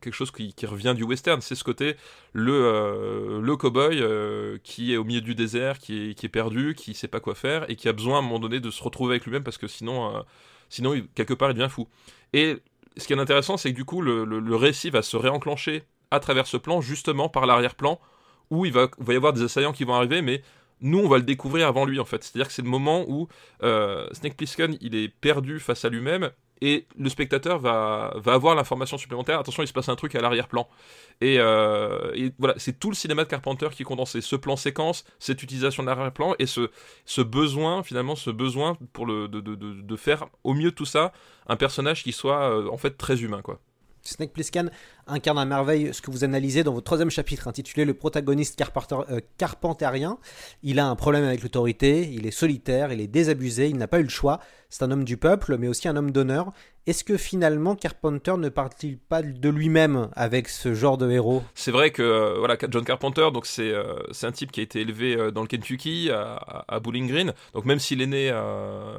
[0.00, 1.40] quelque chose qui, qui, revient du western.
[1.40, 1.96] C'est ce côté
[2.32, 6.28] le euh, le cowboy euh, qui est au milieu du désert qui est qui est
[6.28, 8.70] perdu qui sait pas quoi faire et qui a besoin à un moment donné de
[8.70, 10.24] se retrouver avec lui-même parce que sinon
[10.72, 11.86] sinon quelque part il devient fou.
[12.32, 12.56] Et
[12.96, 16.46] ce qui est intéressant, c'est que du coup le, récit va se réenclencher à travers
[16.46, 18.00] ce plan, justement par l'arrière-plan,
[18.50, 20.42] où il va, va, y avoir des assaillants qui vont arriver, mais
[20.80, 22.24] nous on va le découvrir avant lui en fait.
[22.24, 23.28] C'est-à-dire que c'est le moment où
[23.62, 26.30] euh, Snake Plissken il est perdu face à lui-même
[26.62, 29.40] et le spectateur va, va avoir l'information supplémentaire.
[29.40, 30.68] Attention, il se passe un truc à l'arrière-plan.
[31.20, 34.20] Et, euh, et, voilà, c'est tout le cinéma de Carpenter qui est condensé.
[34.20, 36.70] Ce plan séquence, cette utilisation de l'arrière-plan et ce,
[37.04, 41.12] ce besoin, finalement, ce besoin pour le, de, de, de, faire au mieux tout ça
[41.48, 43.58] un personnage qui soit euh, en fait très humain, quoi.
[44.02, 44.70] Snake Plissken
[45.06, 48.96] incarne à merveille ce que vous analysez dans votre troisième chapitre intitulé Le protagoniste carpenter,
[49.10, 50.18] euh, carpenterien.
[50.62, 54.00] Il a un problème avec l'autorité, il est solitaire, il est désabusé, il n'a pas
[54.00, 54.40] eu le choix.
[54.70, 56.52] C'est un homme du peuple, mais aussi un homme d'honneur.
[56.88, 61.44] Est-ce que finalement Carpenter ne parle-t-il pas de lui-même avec ce genre de héros?
[61.54, 64.64] C'est vrai que euh, voilà John Carpenter, donc c'est euh, c'est un type qui a
[64.64, 67.34] été élevé euh, dans le Kentucky à, Bowling Green.
[67.54, 68.32] Donc même s'il est né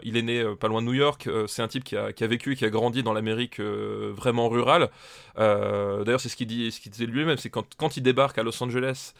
[0.03, 2.27] il est né pas loin de New York, c'est un type qui a, qui a
[2.27, 4.89] vécu et qui a grandi dans l'Amérique vraiment rurale.
[5.35, 8.63] D'ailleurs c'est ce qu'il dit, ce disait lui-même, c'est quand quand il débarque à Los
[8.63, 9.13] Angeles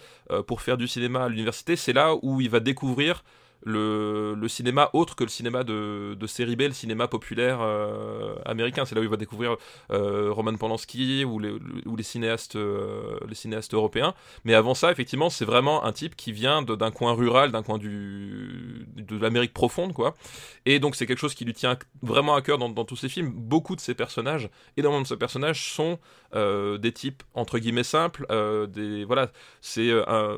[0.47, 3.26] pour faire du cinéma à l'université, c'est là où il va découvrir
[3.66, 8.86] le, cinéma autre que le cinéma de, de série B, le cinéma populaire euh, américain.
[8.86, 9.57] C'est là où il va découvrir
[9.91, 14.14] euh, Roman Polanski ou les, cinéastes, euh, les cinéastes européens.
[14.43, 17.78] Mais avant ça, effectivement, c'est vraiment un type qui vient d'un coin rural, d'un coin
[17.78, 20.16] de l'Amérique profonde, quoi.
[20.66, 23.09] Et donc c'est quelque chose qui lui tient vraiment à cœur dans, dans tous ses
[23.09, 23.32] films.
[23.34, 25.99] Beaucoup de ses personnages, énormément de ses personnages sont
[26.34, 28.26] des types entre guillemets simples.
[28.70, 29.30] Des voilà,
[29.61, 29.91] c'est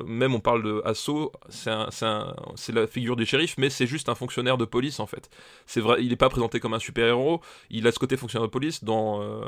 [0.05, 4.57] même on parle de Asso, c'est la figure du shérif, mais c'est juste un fonctionnaire
[4.57, 5.29] de police en fait.
[5.65, 7.41] C'est vrai, il n'est pas présenté comme un super héros.
[7.69, 9.41] Il a ce côté fonctionnaire de police dans euh,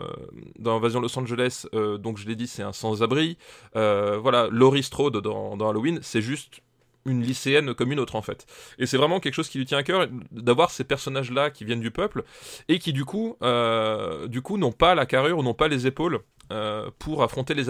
[0.66, 1.66] Invasion Los Angeles.
[1.74, 3.38] Euh, donc je l'ai dit, c'est un sans-abri.
[3.76, 6.62] Euh, voilà, Laurie Strode dans, dans Halloween, c'est juste
[7.06, 8.46] une lycéenne comme une autre en fait.
[8.80, 11.64] Et c'est vraiment quelque chose qui lui tient à cœur d'avoir ces personnages là qui
[11.64, 12.24] viennent du peuple
[12.68, 13.38] et qui du coup,
[14.28, 16.20] du coup n'ont pas la carrure ou n'ont pas les épaules
[16.52, 17.70] euh, pour affronter les,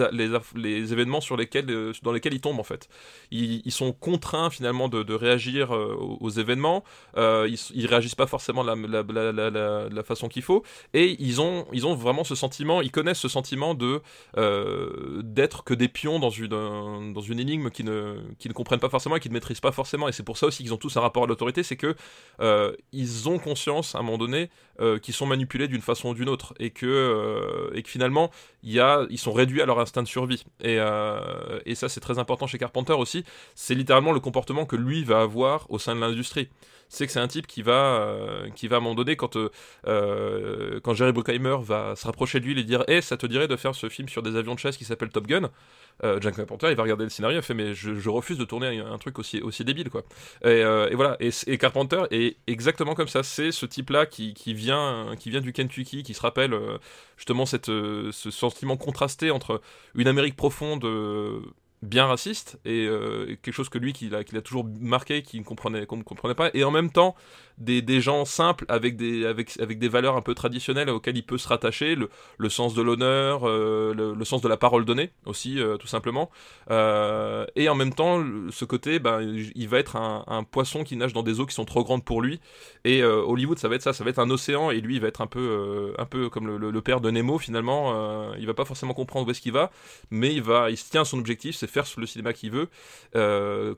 [0.92, 2.88] événements sur lesquels, euh, dans lesquels ils tombent en fait.
[3.30, 6.84] Ils, sont contraints finalement de, réagir euh, aux, événements,
[7.16, 10.62] ils, ils réagissent pas forcément de la, façon qu'il faut,
[10.94, 14.00] et ils ont, ils ont vraiment ce sentiment, ils connaissent ce sentiment de
[15.22, 19.20] d'être que des pions dans une, énigme qui ne, qui ne comprennent pas forcément et
[19.20, 21.24] qui ne maîtrisent pas forcément, et c'est pour ça aussi qu'ils ont tous un rapport
[21.24, 21.94] à l'autorité, c'est que
[22.40, 24.50] euh, ils ont conscience à un moment donné
[25.02, 28.30] qu'ils sont manipulés d'une façon ou d'une autre, et que, et que finalement
[28.62, 30.44] y a, ils sont réduits à leur instinct de survie.
[30.60, 33.24] Et, euh, et ça, c'est très important chez Carpenter aussi.
[33.54, 36.48] C'est littéralement le comportement que lui va avoir au sein de l'industrie.
[36.88, 39.36] C'est que c'est un type qui va, euh, qui va à un moment donné, quand,
[39.86, 43.48] euh, quand Jerry Bruckheimer va se rapprocher de lui et dire Eh, ça te dirait
[43.48, 45.50] de faire ce film sur des avions de chasse qui s'appelle Top Gun?
[46.04, 48.78] Euh, Jack Carpenter, il va regarder le scénario, il fait Mais je, refuse de tourner
[48.78, 50.02] un, truc aussi, aussi débile, quoi.
[50.44, 51.16] Et, et voilà.
[51.20, 53.22] Et, et, Carpenter est exactement comme ça.
[53.22, 56.56] C'est ce type-là qui, qui, vient, qui vient du Kentucky, qui se rappelle
[57.16, 59.60] justement cette, ce sentiment contrasté entre
[59.94, 60.86] une Amérique profonde
[61.82, 65.44] bien raciste et euh, quelque chose que lui qu'il a, a toujours marqué qu'il ne
[65.44, 66.50] comprenait qu'on ne comprenait pas.
[66.54, 67.14] Et en même temps
[67.58, 71.38] des, gens simples avec des avec avec des valeurs un peu traditionnelles auxquelles il peut
[71.38, 75.60] se rattacher le, le sens de l'honneur euh, le, sens de la parole donnée aussi
[75.60, 76.30] euh, tout simplement.
[76.70, 79.20] Euh, et en même temps ce côté ben
[79.54, 82.22] il va être un, poisson qui nage dans des eaux qui sont trop grandes pour
[82.22, 82.40] lui.
[82.84, 85.08] Et Hollywood ça va être ça ça va être un océan et lui il va
[85.08, 88.34] être un peu un peu comme le, père de Nemo finalement.
[88.38, 89.70] Il va pas forcément comprendre où est-ce qu'il va
[90.10, 92.68] mais il va il se tient à son objectif c'est faire le cinéma qu'il veut,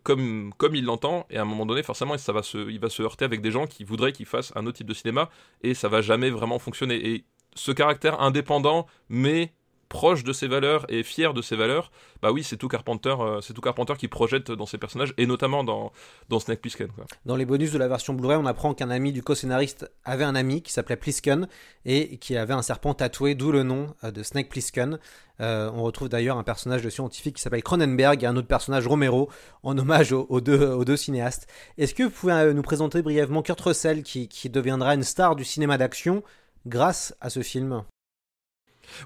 [0.03, 2.89] comme, comme il l'entend, et à un moment donné, forcément, ça va se, il va
[2.89, 5.31] se heurter avec des gens qui voudraient qu'il fasse un autre type de cinéma,
[5.63, 6.97] et ça va jamais vraiment fonctionner.
[6.97, 9.55] Et ce caractère indépendant, mais
[9.91, 11.91] proche de ses valeurs et fier de ses valeurs,
[12.23, 15.27] bah oui, c'est tout Carpenter, euh, c'est tout Carpenter qui projette dans ses personnages et
[15.27, 15.93] notamment dans
[16.39, 16.89] Snake Plissken.
[17.27, 20.37] Dans les bonus de la version Blu-ray, on apprend qu'un ami du co-scénariste avait un
[20.37, 21.49] ami qui s'appelait Plisken
[21.85, 25.01] et qui avait un serpent tatoué, d'où le nom euh, de Snake Plissken.
[25.41, 28.87] Euh, on retrouve d'ailleurs un personnage de scientifique qui s'appelle Cronenberg et un autre personnage
[28.87, 29.29] Romero
[29.65, 31.49] en hommage aux, deux, cinéastes.
[31.79, 35.79] Est-ce que vous pouvez nous présenter brièvement Kurt Russell qui deviendra une star du cinéma
[35.79, 36.23] d'action
[36.67, 37.83] grâce à ce film?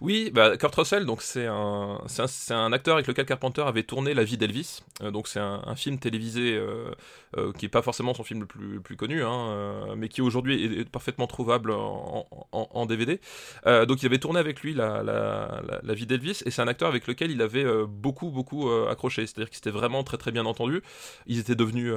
[0.01, 4.15] Oui, bah, Kurt Russell, donc c'est un, un, un, acteur avec lequel Carpenter avait tourné
[4.15, 4.83] La vie d'Elvis.
[5.03, 6.91] Euh, donc c'est un, film télévisé euh,
[7.37, 10.81] euh, qui est pas forcément son film le plus, plus connu, hein, mais qui aujourd'hui
[10.81, 13.21] est, parfaitement trouvable en, DVD.
[13.65, 16.69] Donc il avait tourné avec lui la, la, la, la vie d'Elvis, et c'est un
[16.69, 19.27] acteur avec lequel il avait beaucoup, beaucoup accroché.
[19.27, 20.83] C'est-à-dire qu'il s'était vraiment très, très bien entendu.
[21.27, 21.93] Ils étaient devenus,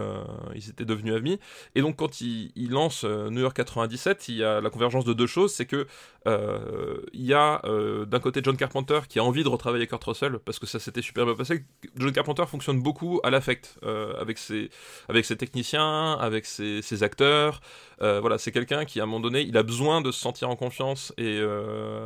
[0.56, 1.40] ils étaient devenus amis.
[1.76, 5.14] Et donc quand il, il lance New York 97, il y a la convergence de
[5.14, 5.88] deux choses, c'est que
[6.26, 10.40] il y a euh, d'un côté John Carpenter qui a envie de retravailler Kurt Russell
[10.40, 11.64] parce que ça s'était super bien passé.
[11.96, 14.70] John Carpenter fonctionne beaucoup à l'affect euh, avec ses
[15.10, 17.62] avec ses techniciens, avec ses, acteurs.
[18.02, 20.50] Euh, voilà, c'est quelqu'un qui à un moment donné, il a besoin de se sentir
[20.50, 21.40] en confiance et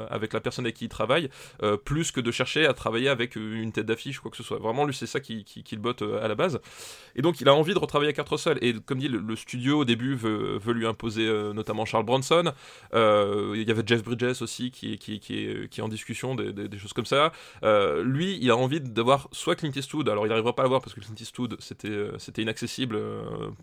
[0.09, 1.29] avec la personne avec qui il travaille,
[1.85, 4.59] plus que de chercher à travailler avec une tête d'affiche ou quoi que ce soit.
[4.59, 6.59] Vraiment, lui, c'est ça qui, qui, le botte à la base.
[7.15, 8.57] Et donc, il a envie de retravailler avec Kurt Russell.
[8.61, 12.51] Et comme dit, le, studio au début veut, veut lui imposer notamment Charles Bronson.
[12.93, 16.93] il y avait Jeff Bridges aussi qui, qui, est, qui est en discussion des, choses
[16.93, 17.31] comme ça.
[18.03, 20.93] lui, il a envie d'avoir soit Clint Eastwood, alors il n'arrivera pas à l'avoir parce
[20.93, 22.99] que Clint Eastwood c'était c'était inaccessible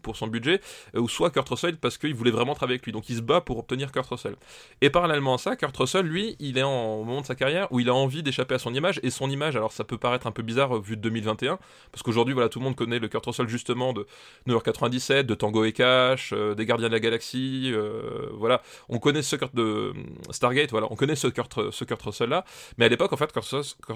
[0.02, 0.60] pour son budget,
[0.94, 2.92] ou soit Kurt Russell parce qu'il voulait vraiment travailler avec lui.
[2.92, 4.36] Donc il se bat pour obtenir Kurt Russell.
[4.80, 7.70] Et parallèlement à ça, Kurt Russell, lui, il est en, au moment de sa carrière
[7.70, 9.00] où il a envie d'échapper à son image.
[9.02, 11.58] Et son image, alors ça peut paraître un peu bizarre vu de 2021,
[11.92, 14.06] parce qu'aujourd'hui, voilà, tout le monde connaît le Kurt Russell justement de
[14.46, 18.62] New York 97, de Tango et Cash, euh, des Gardiens de la Galaxie, euh, voilà.
[18.88, 19.92] On connaît ce Kurt de euh,
[20.30, 22.44] Stargate, voilà, on connaît ce Kurt, ce Kurt Russell là.
[22.76, 23.46] Mais à l'époque, en fait, Kurt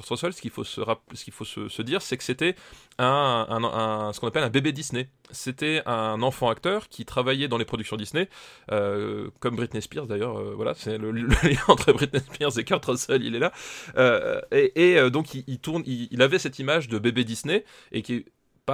[0.09, 0.81] Russell, ce qu'il faut se,
[1.15, 2.57] ce qu'il faut se, dire, c'est que c'était
[2.99, 5.09] un, ce qu'on appelle un bébé Disney.
[5.31, 8.29] C'était un enfant acteur qui travaillait dans les productions Disney
[8.71, 11.29] euh, comme Britney Spears d'ailleurs, euh, voilà, c'est le, lien
[11.69, 13.53] entre Britney Spears et Kurt Russell, il est là.
[13.97, 18.27] Euh, et, donc il, tourne, il, il, avait cette image de bébé Disney et qui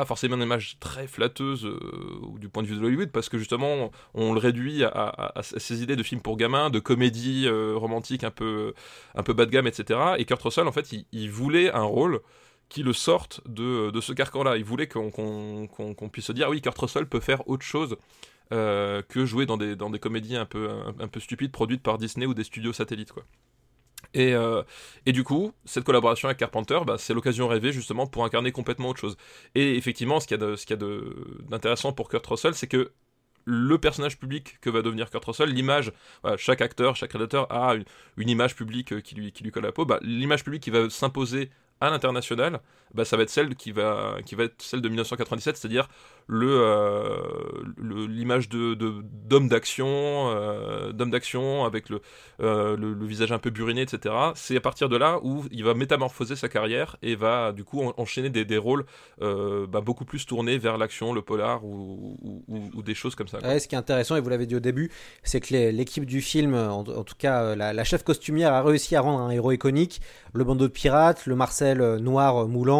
[0.04, 3.90] forcément une image très flatteuse euh, du point de vue de Hollywood parce que justement
[4.14, 8.24] on, le réduit à, à, ces idées de films pour gamins, de comédie euh, romantique
[8.24, 8.74] un peu
[9.14, 10.00] un peu bas de gamme, etc.
[10.18, 12.20] Et Kurt Russell en fait il, voulait un rôle
[12.68, 14.56] qui le sorte de, de ce carcan-là.
[14.56, 17.64] Il voulait qu'on qu qu qu puisse se dire, oui, Kurt Russell peut faire autre
[17.64, 17.96] chose
[18.50, 21.98] euh, que jouer dans des, dans des comédies un peu, un, peu stupides produites par
[21.98, 23.12] Disney ou des studios satellites.
[23.12, 23.24] Quoi.
[24.14, 24.62] Et, euh,
[25.06, 28.88] et du coup, cette collaboration avec Carpenter, bah, c'est l'occasion rêvée justement pour incarner complètement
[28.88, 29.16] autre chose.
[29.54, 30.86] Et effectivement, ce qu'il y a
[31.48, 32.92] d'intéressant pour Kurt Russell, c'est que
[33.44, 35.92] le personnage public que va devenir Kurt Russell, l'image,
[36.36, 37.74] chaque acteur, chaque rédacteur a
[38.16, 40.70] une, image publique qui lui, qui lui colle à la peau, bah, l'image publique qui
[40.70, 41.50] va s'imposer
[41.80, 42.60] à l'international,
[42.94, 45.88] bah, ça va être celle qui va, qui va être celle de 1997, c'est-à-dire
[46.28, 52.02] le, euh, l'image de, d'homme d'action, euh, d'homme d'action avec le,
[52.40, 54.14] euh, le, le, visage un peu buriné, etc.
[54.34, 57.82] C'est à partir de là où il va métamorphoser sa carrière et va du coup
[57.96, 58.84] enchaîner des, des rôles
[59.20, 63.38] bah, beaucoup plus tournés vers l'action, le polar ou, ou, des choses comme ça.
[63.58, 64.90] Ce qui est intéressant, et vous l'avez dit au début,
[65.22, 68.96] c'est que l'équipe du film, en, en tout cas la, la, chef costumière, a réussi
[68.96, 70.02] à rendre un héros iconique.
[70.34, 72.77] Le bandeau de pirates, le Marcel noir moulant,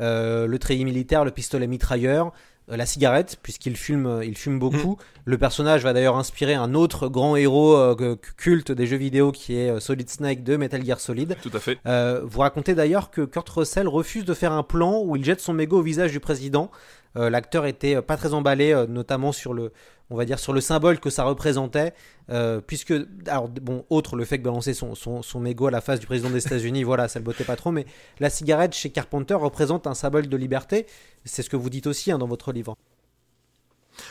[0.00, 2.32] euh, le treillis militaire, le pistolet mitrailleur
[2.70, 4.92] euh, la cigarette puisqu'il fume il fume beaucoup.
[4.92, 5.04] Mmh.
[5.24, 9.56] le personnage va d'ailleurs inspirer un autre grand héros euh, culte des jeux vidéo qui
[9.56, 11.36] est Solid Snake de Metal Gear Solid.
[11.42, 11.78] Tout à fait.
[11.86, 15.40] Euh, vous racontez d'ailleurs que Kurt Russell refuse de faire un plan où il jette
[15.40, 16.70] son mégot au visage du président.
[17.16, 19.72] Euh, l'acteur était pas très emballé euh, notamment sur le
[20.12, 21.94] on va dire sur le symbole que ça représentait
[22.30, 22.94] euh, puisque
[23.26, 26.06] alors bon autre le fait que balancer son, son, son mégot à la face du
[26.06, 27.86] président des États-Unis voilà ça le bottait pas trop mais
[28.20, 30.86] la cigarette chez Carpenter représente un symbole de liberté.
[31.24, 32.76] C'est ce que vous dites aussi hein, dans votre livre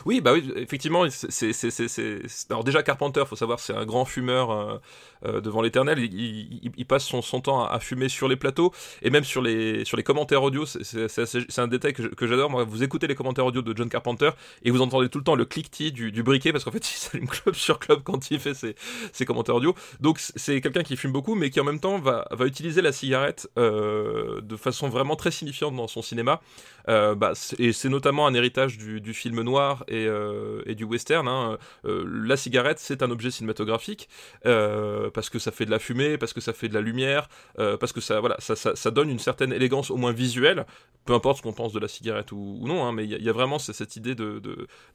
[0.06, 4.06] Oui, bah oui, effectivement, c'est, c'est, c'est, alors déjà Carpenter, faut savoir, c'est un grand
[4.06, 4.78] fumeur euh,
[5.26, 6.00] euh, devant l'éternel.
[6.00, 9.98] Il, passe son, son, temps à, fumer sur les plateaux et même sur les, sur
[9.98, 10.66] les commentaires audio.
[10.66, 12.50] C'est, un détail que, j'adore.
[12.50, 14.32] Moi, vous écoutez les commentaires audio de John Carpenter
[14.64, 16.98] et vous entendez tout le temps le cliquetis du, du briquet parce qu'en fait, il
[16.98, 18.76] s'allume club sur club quand il fait ses,
[19.14, 19.76] ses commentaires audio.
[20.00, 22.92] Donc, c'est quelqu'un qui fume beaucoup, mais qui en même temps va, va utiliser la
[22.92, 26.42] cigarette euh, de façon vraiment très signifiante dans son cinéma.
[26.88, 31.28] Bah, et c'est notamment un héritage du, du film noir et, euh, et du western.
[31.28, 31.58] Hein.
[31.86, 34.10] Euh, la cigarette, c'est un objet cinématographique
[34.46, 37.30] euh, parce que ça fait de la fumée, parce que ça fait de la lumière,
[37.56, 40.66] parce que ça, voilà, ça, ça, donne une certaine élégance, au moins visuelle,
[41.06, 43.34] peu importe ce qu'on pense de la cigarette ou, non, hein, mais il y, a
[43.34, 44.16] vraiment cette idée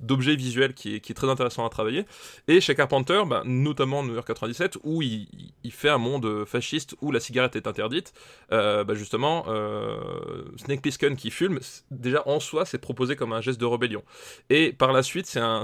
[0.01, 2.05] d'objet visuel qui est, très intéressant à travailler.
[2.49, 5.27] Et chez Carpenter, bah, notamment en New York 97, où il,
[5.70, 8.12] fait un monde fasciste où la cigarette est interdite,
[8.51, 9.47] bah, justement,
[10.57, 11.59] Snake Plissken qui fume,
[11.91, 14.03] déjà en soi, c'est proposé comme un geste de rébellion.
[14.72, 15.62] Par la suite, c'est un,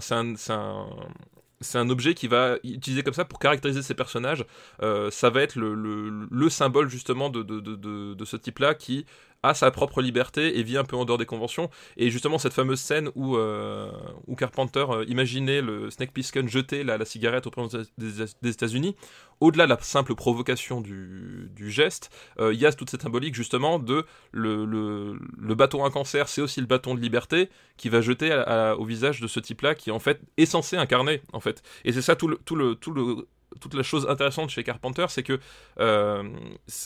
[1.90, 4.44] objet qui va utiliser comme ça pour caractériser ses personnages.
[4.82, 9.06] Euh, ça va être le, le, le symbole justement de ce type-là qui
[9.42, 11.70] a sa propre liberté et vit un peu en dehors des conventions.
[11.96, 13.90] Et justement, cette fameuse scène où, euh,
[14.26, 18.94] où Carpenter euh, imaginait le Snake Plissken jeter la, cigarette au président des, États-Unis,
[19.40, 23.34] au-delà de la simple provocation du, du geste, euh, il y a toute cette symbolique
[23.34, 27.88] justement de le, le, le bâton à cancer, c'est aussi le bâton de liberté qui
[27.88, 28.32] va jeter
[28.78, 31.62] au visage de ce type-là qui en fait est censé incarner en fait.
[31.84, 33.26] Et c'est ça tout le, tout le, tout le
[33.60, 35.38] toute la chose intéressante chez Carpenter, c'est que
[35.80, 36.22] euh,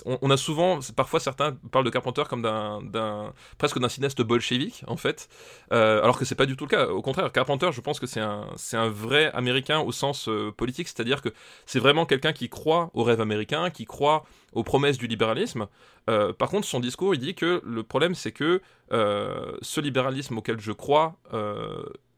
[0.04, 4.96] on, a souvent, parfois certains parlent de Carpenter comme d'un, presque d'un cinéaste bolchevique en
[4.96, 5.28] fait,
[5.72, 6.88] euh, alors que c'est pas du tout le cas.
[6.88, 10.88] Au contraire, Carpenter, je pense que c'est un, un vrai américain au sens euh, politique,
[10.88, 11.30] c'est-à-dire que
[11.66, 15.66] c'est vraiment quelqu'un qui croit au rêve américain, qui croit aux promesses du libéralisme.
[16.06, 20.70] Par contre, son discours, il dit que le problème, c'est que ce libéralisme auquel je
[20.70, 21.16] crois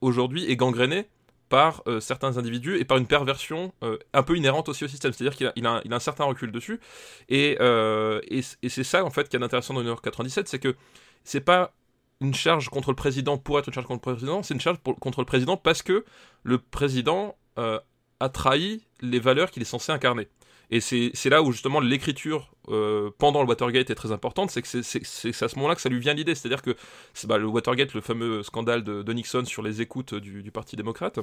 [0.03, 1.09] aujourd'hui est gangréné
[1.49, 5.12] par euh, certains individus et par une perversion euh, un peu inhérente aussi au système.
[5.12, 5.53] C'est-à-dire qu'il a,
[5.84, 6.80] il a, un certain recul dessus.
[7.28, 10.59] Et, euh, et, c'est ça, en fait, qui est intéressant dans New York 97, c'est
[10.59, 10.76] que
[11.24, 11.72] c'est pas
[12.20, 14.78] une charge contre le président pour être une charge contre le président, c'est une charge
[15.01, 16.05] contre le président parce que
[16.42, 20.28] le président a trahi les valeurs qu'il est censé incarner.
[20.71, 24.69] Et c'est là où justement l'écriture euh, pendant le Watergate est très importante, c'est que
[24.69, 26.35] c'est à ce moment-là que ça lui vient l'idée.
[26.35, 26.77] C'est-à-dire que
[27.25, 31.21] bah, le Watergate, le fameux scandale de, Nixon sur les écoutes du Parti démocrate,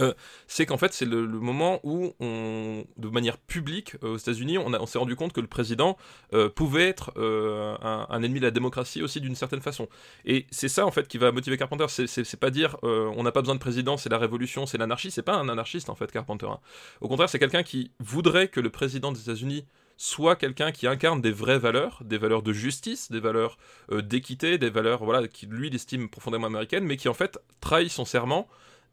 [0.00, 0.14] euh,
[0.46, 4.98] c'est qu'en fait c'est le, moment où de manière publique euh, aux États-Unis, on, s'est
[4.98, 5.96] rendu compte que le président
[6.32, 9.88] euh, pouvait être un, ennemi de la démocratie aussi d'une certaine façon.
[10.24, 11.86] Et c'est ça en fait qui va motiver Carpenter.
[11.88, 15.10] C'est pas dire on n'a pas besoin de président, c'est la révolution, c'est l'anarchie.
[15.10, 16.46] C'est pas un anarchiste en fait Carpenter.
[16.46, 16.60] Hein.
[17.00, 19.64] Au contraire, c'est quelqu'un qui voudrait que le président des États-Unis
[19.98, 23.58] soit quelqu'un qui incarne des vraies valeurs, des valeurs de justice, des valeurs
[23.90, 27.90] d'équité, des valeurs voilà qui lui il estime profondément américaines, mais qui en fait trahit
[27.90, 28.48] son serment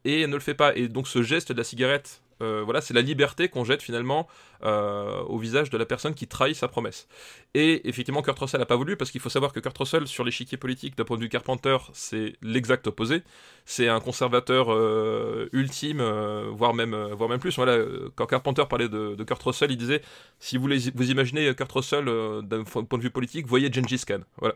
[0.06, 0.76] et ne le fait pas.
[0.76, 4.28] Et donc ce geste de la cigarette, euh, voilà, c'est la liberté qu'on jette finalement
[4.64, 7.07] euh, au visage de la personne qui trahit sa promesse.
[7.53, 10.24] Et effectivement, Kurt Russell n'a pas voulu, parce qu'il faut savoir que Kurt Russell, sur
[10.24, 13.24] l'échiquier politique, d'un point de vue Carpenter, c'est l'exact opposé.
[13.66, 17.55] C'est un conservateur euh, ultime, euh, voire, même, voire même plus.
[17.55, 17.78] Voilà,
[18.16, 20.01] quand Carpenter parlait de, de, Kurt Russell, il disait
[20.39, 22.05] si vous vous imaginez Kurt Russell
[22.43, 24.22] d'un point de vue politique, voyez Gengis Khan.
[24.38, 24.55] Voilà.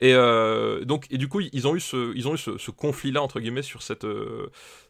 [0.00, 0.14] Et,
[0.84, 3.62] donc, et du coup, ils ont eu ce, ils ont eu ce conflit-là, entre guillemets,
[3.62, 4.06] sur cette,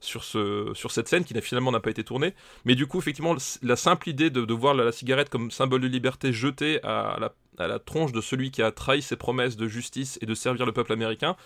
[0.01, 2.35] sur ce, sur cette scène qui finalement n'a pas été tournée.
[2.65, 5.89] Mais du coup, effectivement, la simple idée de, de voir la, cigarette comme symbole de
[5.89, 7.19] liberté jetée à
[7.59, 10.73] la, tronche de celui qui a trahi ses promesses de justice et de servir le
[10.73, 11.37] peuple américain,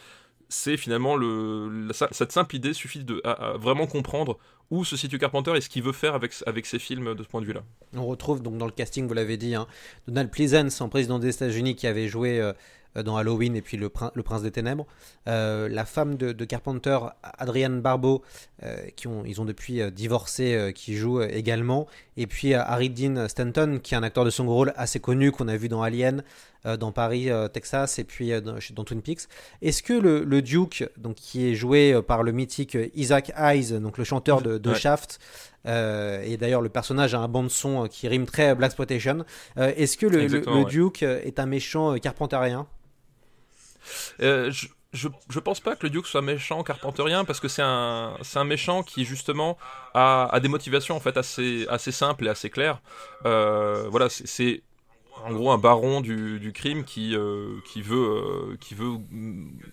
[0.49, 1.17] c'est finalement
[2.11, 4.39] cette simple idée suffit de à, vraiment comprendre
[4.71, 7.29] où se situe Carpenter et ce qu'il veut faire avec, avec ses films de ce
[7.29, 7.63] point de vue-là.
[7.95, 9.67] On retrouve donc dans le casting, vous l'avez dit, hein,
[10.07, 12.53] Donald Pleasance en président des États-Unis qui avait joué euh,
[12.95, 14.87] dans Halloween et puis Le, le Prince des Ténèbres.
[15.29, 18.23] Euh, la femme de, de Carpenter, Adrienne Barbeau,
[18.65, 21.87] euh, qui ont, ils ont depuis euh, divorcé, euh, qui joue également.
[22.17, 25.49] Et puis Harry Dean Stanton, qui est un acteur de second rôle assez connu, qu'on
[25.49, 26.25] a vu dans Alien,
[26.65, 29.23] dans Paris, Texas, et puis dans, dans Twin Peaks.
[29.63, 33.99] Est-ce que le, le, Duke, donc, qui est joué par le mythique Isaac Hayes, donc
[33.99, 34.77] le chanteur de, de ouais.
[34.77, 35.19] Shaft,
[35.67, 39.25] euh, et d'ailleurs, le personnage a un bande son qui rime très Black Exploitation.
[39.59, 40.65] Euh, Est-ce que le, le, le ouais.
[40.65, 42.67] Duke est un méchant carpenterien
[44.21, 47.63] euh, je, je, je, pense pas que le Duke soit méchant carpenterien parce que c'est
[47.63, 49.57] un, méchant qui justement
[49.95, 52.81] a, a, des motivations en fait assez, assez simples et assez claires.
[53.25, 54.63] Euh, voilà, c'est
[55.25, 58.93] en gros un baron du, du crime qui, euh, qui veut, euh, qui veut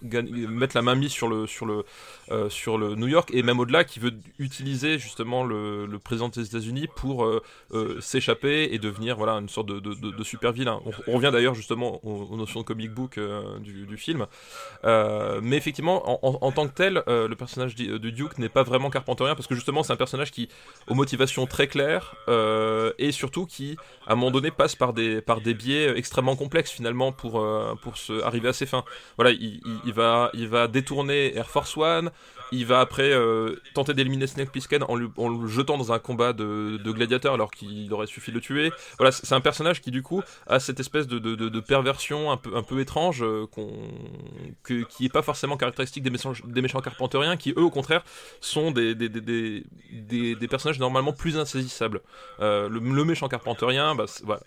[0.03, 1.83] mettre la main mise sur le, sur, le,
[2.31, 6.29] euh, sur le New York et même au-delà qui veut utiliser justement le, le président
[6.29, 7.29] des États-Unis pour
[7.99, 10.79] s'échapper et devenir voilà, une sorte de, de, de- de super vilain.
[11.07, 13.19] On, revient d'ailleurs justement aux, notions de comic book
[13.61, 14.25] du, du film.
[14.83, 19.35] Mais effectivement, en, en- tant que tel, le personnage du Duke n'est pas vraiment carpenterien
[19.35, 20.49] parce que justement c'est un personnage qui
[20.87, 22.15] aux motivations très claires
[22.97, 23.77] et surtout qui
[24.07, 27.97] à un moment donné passe par des des biais extrêmement complexes finalement pour euh, pour
[27.97, 28.83] se arriver à ses fins.
[29.17, 32.11] Voilà, il, il- il va il va détourner Air Force One,
[32.51, 35.09] il va après euh, tenter d'éliminer Snake Plissken en, le
[35.47, 38.71] jetant dans un combat de, de gladiateur alors qu'il aurait suffi de le tuer.
[38.97, 42.37] Voilà, c'est un personnage qui du coup a cette espèce de, de, de- perversion un
[42.37, 43.47] peu un peu étrange euh,
[44.63, 48.03] que- qui est pas forcément caractéristique des méchants des méchants carpenteriens qui eux au contraire
[48.39, 49.63] sont des des, des,
[50.35, 52.01] des, personnages normalement plus insaisissables.
[52.39, 54.41] Euh, le, méchant carpenterien, bah, c'est voilà,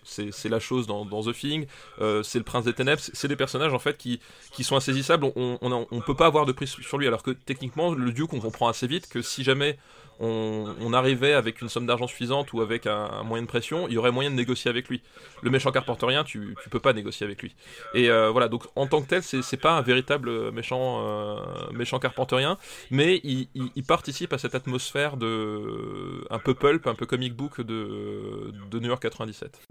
[0.45, 1.65] la chose dans, The Thing,
[2.01, 4.19] euh, c'est le prince des ténèbres, c'est des personnages en fait qui,
[4.51, 7.88] qui sont insaisissables, on, on peut pas avoir de prise sur lui, alors que techniquement
[7.95, 9.77] le Duke on comprend assez vite que si jamais
[10.19, 13.97] on, arrivait avec une somme d'argent suffisante ou avec un, moyen de pression, il y
[13.97, 15.01] aurait moyen de négocier avec lui.
[15.41, 17.55] Le méchant carpenterien, tu, tu peux pas négocier avec lui.
[17.93, 21.37] Et euh, voilà, donc en tant que tel, c'est pas un véritable méchant, euh,
[21.71, 22.57] méchant carpenterien,
[22.91, 28.51] mais il participe à cette atmosphère de un peu pulp, un peu comic book de,
[28.69, 29.61] de New York 97.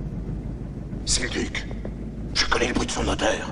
[1.04, 1.66] C'est le duc.
[2.34, 3.50] Je connais le bruit de son moteur.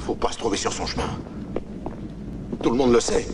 [0.00, 1.08] Faut pas se trouver sur son chemin.
[2.62, 3.26] Tout le monde le sait.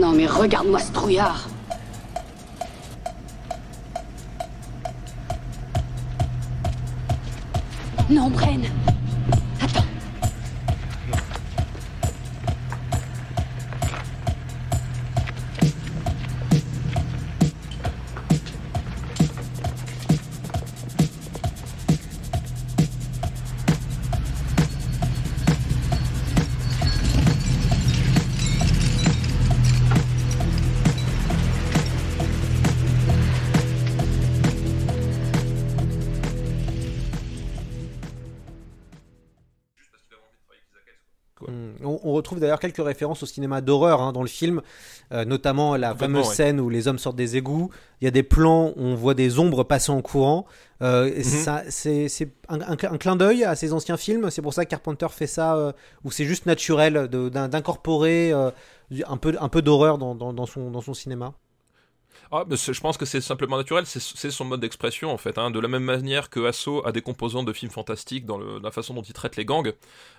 [0.00, 1.48] Non mais regarde-moi ce trouillard
[8.10, 8.62] Non, Bren
[42.40, 44.62] D'ailleurs quelques références au cinéma d'horreur hein, dans le film,
[45.12, 46.34] euh, notamment la fameuse ouais.
[46.34, 47.70] scène où les hommes sortent des égouts.
[48.00, 50.46] Il y a des plans où on voit des ombres passer en courant.
[50.82, 51.62] Euh, Mhm.
[51.68, 54.30] c'est un, un- un clin d'œil à ces anciens films.
[54.30, 55.72] C'est pour ça que Carpenter fait ça, euh,
[56.04, 58.50] ou c'est juste naturel d'incorporer euh,
[59.06, 61.34] un peu, un peu d'horreur dans, dans- dans son, dans son cinéma.
[62.34, 65.36] Ah, je pense que c'est simplement naturel, c'est son mode d'expression en fait.
[65.36, 65.50] hein.
[65.50, 68.94] De la même manière que Asso a des composantes de films fantastiques dans la façon
[68.94, 69.74] dont il traite les gangs,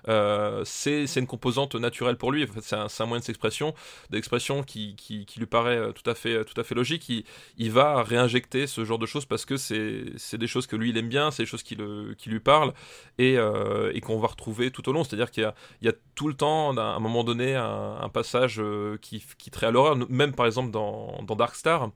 [0.08, 2.44] euh, c'est une composante naturelle pour lui.
[2.44, 3.74] En fait, c'est un, moyen de s'expression,
[4.12, 4.96] d'expression qui,
[5.38, 7.12] lui paraît euh, tout à fait, logique.
[7.58, 10.98] Il, va réinjecter ce genre de choses parce que c'est des choses que lui il
[10.98, 12.74] aime bien, c'est des choses qui, lui parlent
[13.18, 15.04] et, euh, et qu'on va retrouver tout au long.
[15.04, 15.52] C'est-à-dire qu'il
[15.82, 18.62] y a, tout le temps, à un moment donné, un, passage
[19.02, 19.96] qui, traite à l'horreur.
[20.10, 21.90] Même par exemple dans Dark Star.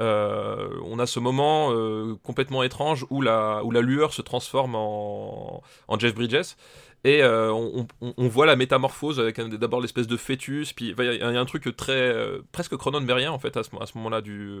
[0.00, 4.74] Euh, on a ce moment euh, complètement étrange où la, où la lueur se transforme
[4.74, 5.62] en,
[5.98, 6.56] Jeff Bridges.
[7.04, 11.26] Et euh, on, voit la métamorphose avec d'abord l'espèce de fœtus, puis il y, a
[11.26, 12.14] un truc très
[12.52, 14.60] presque Cronenbergien en fait à ce, à ce moment-là du,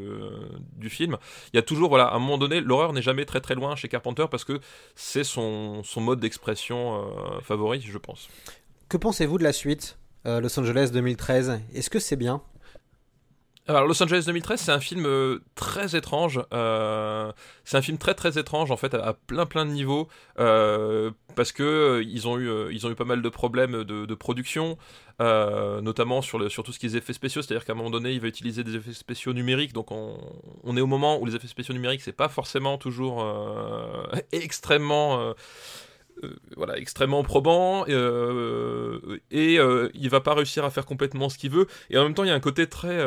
[0.76, 1.18] du film.
[1.52, 3.76] Il y a toujours voilà à un moment donné l'horreur n'est jamais très très loin
[3.76, 4.58] chez Carpenter parce que
[4.96, 7.08] c'est son, son mode d'expression
[7.44, 8.28] favori, je pense.
[8.88, 12.42] Que pensez-vous de la suite Los Angeles 2013 Est-ce que c'est bien?
[13.68, 16.40] Alors Los Angeles 2013, c'est un film euh, très étrange.
[16.52, 17.30] euh,
[17.62, 20.08] c'est un film très très étrange en fait à, plein plein de niveaux
[20.40, 24.78] euh, parce que ils ont eu ils ont eu pas mal de problèmes de, production,
[25.20, 27.40] notamment sur sur tout ce qui est effets spéciaux.
[27.40, 29.72] C'est-à-dire qu'à un moment donné, il va utiliser des effets spéciaux numériques.
[29.72, 30.18] Donc on,
[30.64, 33.24] on est au moment où les effets spéciaux numériques c'est pas forcément toujours
[34.32, 35.34] extrêmement
[36.56, 39.54] voilà, extrêmement probant et
[39.94, 42.28] il va pas réussir à faire complètement ce qu'il veut et en même temps il
[42.28, 42.98] y a un côté très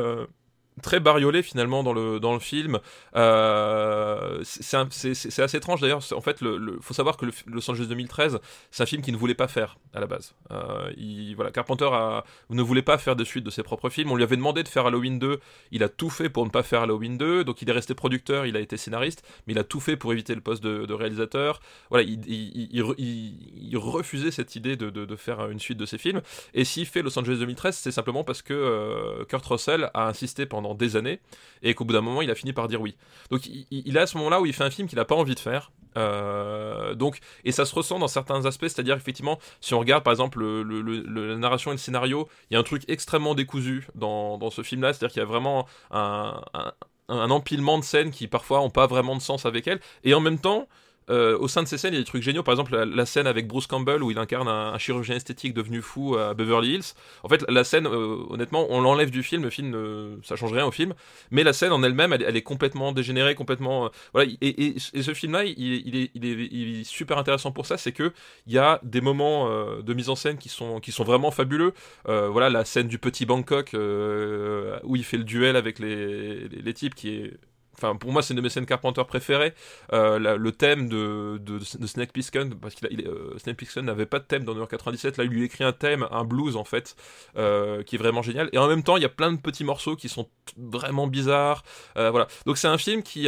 [0.81, 2.79] très bariolé finalement dans le dans le film.
[3.15, 6.01] Euh, c'est assez étrange d'ailleurs.
[6.13, 8.39] En fait le- faut savoir que le Los Angeles 2013
[8.71, 10.33] c'est un film qu'il ne voulait pas faire à la base.
[10.51, 14.11] Euh, il, voilà Carpenter a- ne voulait pas faire de suite de ses propres films.
[14.11, 15.39] On lui avait demandé de faire Halloween 2
[15.71, 18.45] il a tout fait pour ne pas faire Halloween 2 donc il est resté producteur
[18.45, 21.59] il a été scénariste mais il a tout fait pour éviter le poste de, réalisateur.
[21.89, 25.59] Voilà il, il- il- il- il- il refusait cette idée de, de- de faire une
[25.59, 26.21] suite de ses films.
[26.53, 30.45] Et s'il fait Los Angeles 2013 c'est simplement parce que euh, Kurt Russell a insisté
[30.45, 31.19] pendant des années,
[31.61, 32.95] et qu'au bout d'un moment, il a fini par dire oui.
[33.29, 35.35] Donc il, il à ce moment-là où il fait un film qu'il n'a pas envie
[35.35, 35.71] de faire.
[35.97, 40.11] Euh, donc, et ça se ressent dans certains aspects, c'est-à-dire effectivement, si on regarde par
[40.11, 43.35] exemple le, le- le- la narration et le scénario, il y a un truc extrêmement
[43.35, 46.73] décousu dans, dans ce film-là, c'est-à-dire qu'il y a vraiment un, un,
[47.07, 50.19] un empilement de scènes qui parfois ont pas vraiment de sens avec elles, et en
[50.19, 50.67] même temps,
[51.09, 52.43] euh, au sein de ces scènes, il y a des trucs géniaux.
[52.43, 56.15] Par exemple, la, scène avec Bruce Campbell où il incarne un, chirurgien esthétique devenu fou
[56.17, 56.93] à Beverly Hills.
[57.23, 59.43] En fait, la scène, euh, honnêtement, on l'enlève du film.
[59.43, 60.93] Le film, ça change rien au film.
[61.31, 63.85] Mais la scène en elle-même, elle, est complètement dégénérée, complètement.
[63.85, 64.31] euh, voilà.
[64.41, 67.77] Et, ce film-là, il, est, super intéressant pour ça.
[67.77, 68.11] C'est que
[68.47, 69.49] il y a des moments
[69.81, 71.73] de mise en scène qui sont, vraiment fabuleux.
[72.05, 76.95] Voilà, la scène du petit Bangkok où il fait le duel avec les, les types
[76.95, 77.33] qui est
[77.77, 79.53] Enfin, pour moi, c'est une de mes scènes Carpenter préférées.
[79.93, 84.25] Euh, le thème de, de, Snake Plissken, parce est- euh, Snake Plissken n'avait pas de
[84.25, 85.17] thème dans New York 97.
[85.17, 86.95] Là, il lui écrit un thème, un blues en fait,
[87.37, 88.49] euh, qui est vraiment génial.
[88.53, 91.63] Et en même temps, il y a plein de petits morceaux qui sont vraiment bizarres.
[91.95, 92.27] Voilà.
[92.45, 93.23] Donc c'est un film qui,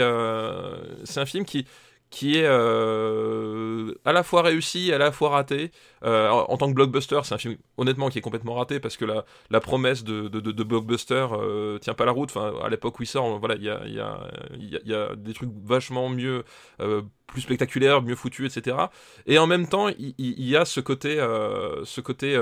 [1.05, 1.65] c'est un film qui
[2.09, 5.71] qui est euh, à la fois réussi à la fois raté.
[6.03, 9.05] Euh, en, tant que blockbuster, c'est un film honnêtement qui est complètement raté parce que
[9.05, 10.27] la, promesse de,
[10.63, 12.29] blockbuster euh, tient pas la route.
[12.29, 16.43] Enfin, à l'époque où il sort, voilà, il y a, des trucs vachement mieux,
[16.81, 18.77] euh, plus spectaculaires, mieux foutus, etc.
[19.25, 22.39] Et en même temps, il, y a ce côté, ce côté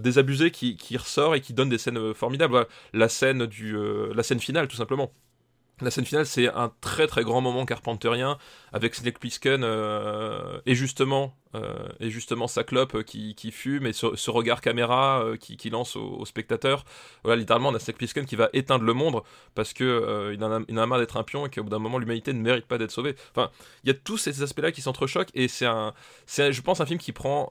[0.00, 2.66] désabusé qui, ressort et qui donne des scènes formidables.
[2.92, 3.76] La scène du,
[4.14, 5.12] la scène finale, tout simplement.
[5.80, 8.38] La scène finale, c'est un très très grand moment carpenterien
[8.72, 13.94] avec Snake Plissken euh, et justement euh, et justement sa clope qui, qui fume et
[13.94, 16.84] ce, regard caméra euh, qui, lance au, spectateur.
[17.24, 19.22] Voilà, littéralement, on a Snake Plissken qui va éteindre le monde
[19.54, 21.70] parce que euh, il, en a, il en marre d'être un pion et qu'au bout
[21.70, 23.14] d'un moment, l'humanité ne mérite pas d'être sauvée.
[23.34, 23.50] Enfin,
[23.84, 25.94] il y a tous ces aspects-là qui s'entrechoquent et c'est un,
[26.26, 27.50] c'est, je pense, un film qui prend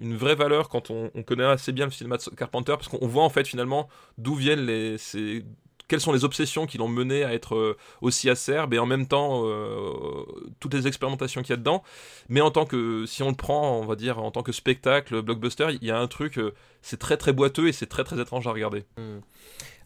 [0.00, 3.06] une vraie valeur quand on, on connaît assez bien le cinéma de Carpenter parce qu'on
[3.06, 3.88] voit en fait finalement
[4.18, 5.44] d'où viennent les, ces
[5.88, 9.06] quelles sont les obsessions qui l'ont mené à être euh, aussi acerbe et en même
[9.06, 10.24] temps euh,
[10.58, 11.82] toutes les expérimentations qu'il y a dedans.
[12.28, 15.22] Mais en tant que, si on le prend, on va dire, en tant que spectacle,
[15.22, 18.20] blockbuster, il y a un truc, euh, c'est très très boiteux et c'est très très
[18.20, 18.84] étrange à regarder.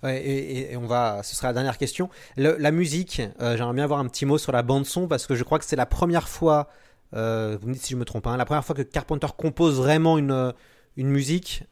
[0.02, 2.08] Ouais, et, et on va, ce sera la dernière question.
[2.38, 5.26] Le- la musique, euh, j'aimerais bien avoir un petit mot sur la bande son parce
[5.26, 6.68] que je crois que c'est la première fois,
[7.14, 9.76] euh, vous me dites si je me trompe, hein, la première fois que Carpenter compose
[9.76, 10.54] vraiment une,
[10.96, 11.64] une musique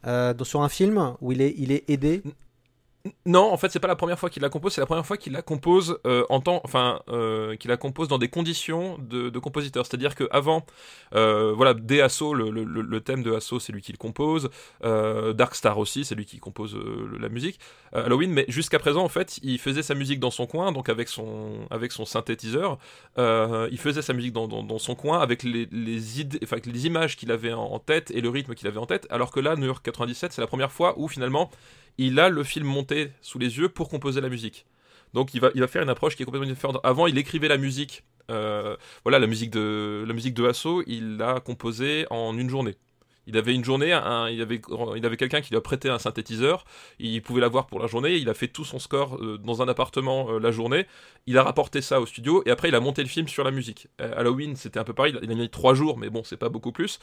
[0.43, 2.21] sur un film où il est, il est aidé?
[3.25, 5.15] Non, en fait, c'est pas la première fois qu'il la compose, c'est la première fois
[5.15, 9.29] qu'il la compose euh, en temps, enfin, euh, qu'il la compose dans des conditions de,
[9.39, 9.85] compositeur.
[9.85, 10.65] C'est-à-dire que avant,
[11.15, 14.49] euh, voilà, le, thème de Asso, c'est lui qui le compose.
[14.83, 16.77] Dark Star aussi, c'est lui qui compose
[17.17, 17.59] la musique.
[17.93, 21.07] Halloween, mais jusqu'à présent, en fait, il faisait sa musique dans son coin, donc avec
[21.07, 22.77] son avec son synthétiseur.
[23.17, 27.79] Il faisait sa musique dans, son coin avec les, les images qu'il avait en, en
[27.79, 29.07] tête et le rythme qu'il avait en tête.
[29.09, 31.49] Alors que là, New York 97, c'est la première fois où finalement
[31.99, 34.65] il a le film monté sous les yeux pour composer la musique.
[35.13, 36.77] Donc il va, il va faire une approche qui est complètement différente.
[36.83, 38.03] Avant, il écrivait la musique.
[38.31, 42.75] euh, voilà, la musique de la musique de Asso, il l'a composée en une journée.
[43.27, 44.59] Il avait une journée, il avait,
[44.95, 46.65] il avait quelqu'un qui lui a prêté un synthétiseur.
[46.99, 48.15] Il pouvait l'avoir pour la journée.
[48.15, 50.87] Il a fait tout son score euh, dans un appartement euh, la journée.
[51.27, 53.51] Il a rapporté ça au studio et après il a monté le film sur la
[53.51, 53.87] musique.
[53.99, 55.15] Halloween, c'était un peu pareil.
[55.21, 56.99] Il a mis trois jours, mais bon, c'est pas beaucoup plus.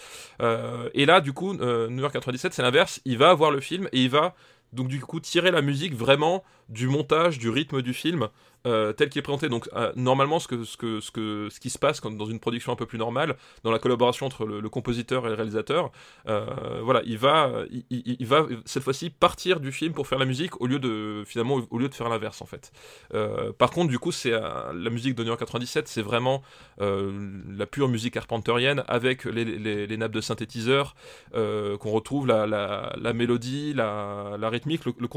[0.95, 3.01] Et là, du coup, New York 97, c'est l'inverse.
[3.05, 4.35] Il va avoir le film et il va
[4.77, 8.29] donc du coup tirer la musique vraiment du montage, du rythme du film
[8.67, 9.49] euh, tel qu'il est présenté.
[9.49, 12.41] Donc euh, normalement, ce que ce que ce que ce qui se passe dans une
[12.41, 15.91] production un peu plus normale, dans la collaboration entre le, compositeur et le réalisateur,
[16.29, 17.53] euh, voilà, il va
[17.91, 21.61] il, va cette fois-ci partir du film pour faire la musique au lieu de finalement
[21.71, 22.73] au lieu de faire l'inverse en fait.
[23.59, 26.43] Par contre, du coup, c'est la musique de New York 97, c'est vraiment
[26.79, 30.95] la pure musique carpenterienne avec les, les- nappes de synthétiseur
[31.35, 35.09] euh, qu'on retrouve la, la, la mélodie, la, la rythmique, le,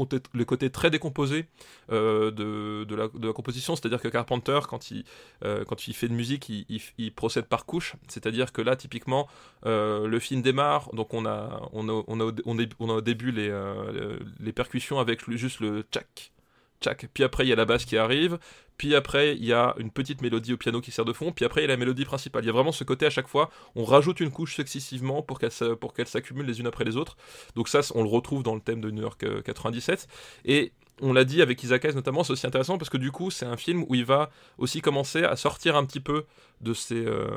[0.44, 1.46] côté, très décomposé
[1.90, 3.30] de, la, de
[3.76, 5.04] C'est-à-dire que Carpenter, quand il,
[5.44, 7.94] euh, quand il fait de musique, il, procède par couche.
[8.08, 9.28] C'est-à-dire que là, typiquement,
[9.66, 14.18] euh, le film démarre, donc on a, au, début les, euh,
[14.54, 16.32] percussions avec juste le tchac,
[16.80, 17.08] tchac.
[17.12, 18.38] Puis après, il y a la basse qui arrive.
[18.80, 21.32] Puis après, il y a une petite mélodie au piano qui sert de fond.
[21.32, 22.44] Puis après, il y a la mélodie principale.
[22.44, 25.38] Il y a vraiment ce côté à chaque fois, on rajoute une couche successivement pour
[25.38, 27.18] qu'elle se- pour qu'elles s'accumulent les unes après les autres.
[27.56, 30.08] Donc ça, on le retrouve dans le thème de New York euh, 97.
[30.46, 30.72] Et
[31.02, 33.56] on l'a dit avec Isaac notamment, c'est aussi intéressant parce que du coup, c'est un
[33.56, 36.24] film où il va aussi commencer à sortir un petit peu
[36.60, 37.28] de ses, euh,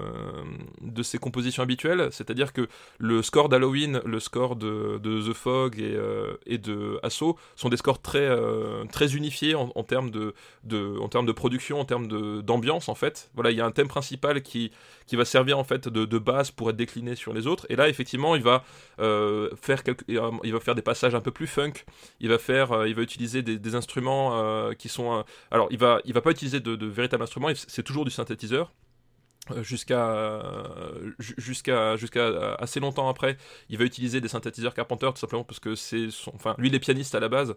[0.81, 2.67] de ses compositions habituelles, c'est-à-dire que
[2.97, 7.77] le score d'Halloween, le score de, The Fog et, euh, et de Assault sont des
[7.77, 12.07] scores très, euh, très unifiés en, termes de, de, en termes de production, en termes
[12.41, 13.29] d'ambiance en fait.
[13.33, 14.71] Voilà, il y a un thème principal qui,
[15.07, 17.75] qui va servir en fait de, de base pour être décliné sur les autres, et
[17.75, 18.63] là effectivement il va
[18.97, 21.73] faire il va faire des passages un peu plus funk,
[22.19, 26.21] il va faire, il va utiliser des, instruments qui sont, alors il va, il va
[26.21, 28.71] pas utiliser de, véritables instruments, c'est toujours du synthétiseur
[29.61, 33.37] jusqu'à euh, ju- jusqu'à jusqu'à assez longtemps après
[33.69, 36.75] il va utiliser des synthétiseurs Carpenter tout simplement parce que c'est son enfin lui il
[36.75, 37.55] est pianiste à la base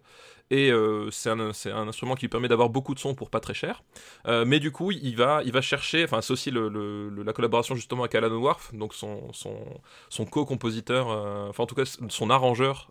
[0.50, 3.40] et euh, c'est un, un instrument qui lui permet d'avoir beaucoup de sons pour pas
[3.40, 3.82] très cher.
[4.26, 7.74] Euh, mais du coup il va il va chercher enfin c'est aussi le, la collaboration
[7.74, 9.56] justement avec Alan Worf donc son son,
[10.08, 12.90] son co-compositeur euh, enfin en tout cas son arrangeur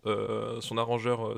[0.59, 1.35] son arrangeur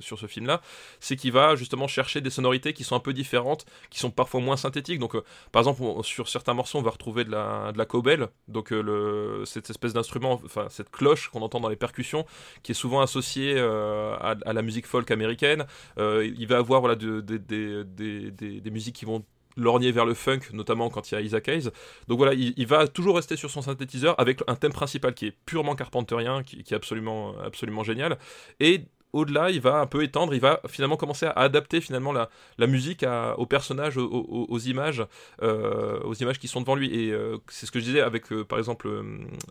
[0.00, 0.60] sur ce film là
[1.00, 4.40] c'est qu'il va justement chercher des sonorités qui sont un peu différentes qui sont parfois
[4.40, 4.98] moins synthétiques.
[4.98, 5.16] Donc
[5.52, 9.42] par exemple sur certains morceaux on va retrouver de la, de la cobel donc le,
[9.44, 12.24] cette espèce d'instrument enfin cette cloche qu'on entend dans les percussions
[12.62, 15.57] qui est souvent associée à la musique folk américaine
[15.98, 19.24] Euh, il va avoir des- musiques qui vont
[19.58, 21.70] lorgner vers le funk, notamment quand il y a Isaac Hayes.
[22.06, 25.36] Donc voilà, il, va toujours rester sur son synthétiseur avec un thème principal qui est
[25.46, 27.34] purement carpenterien, qui, est absolument,
[27.82, 28.18] génial.
[28.60, 32.66] Et au-delà, il va un peu étendre, il va finalement commencer à adapter finalement la,
[32.66, 33.04] musique
[33.36, 35.04] aux personnages, aux, images,
[35.42, 36.94] euh, aux images qui sont devant lui.
[36.94, 38.88] Et euh, c'est ce que je disais avec, par exemple,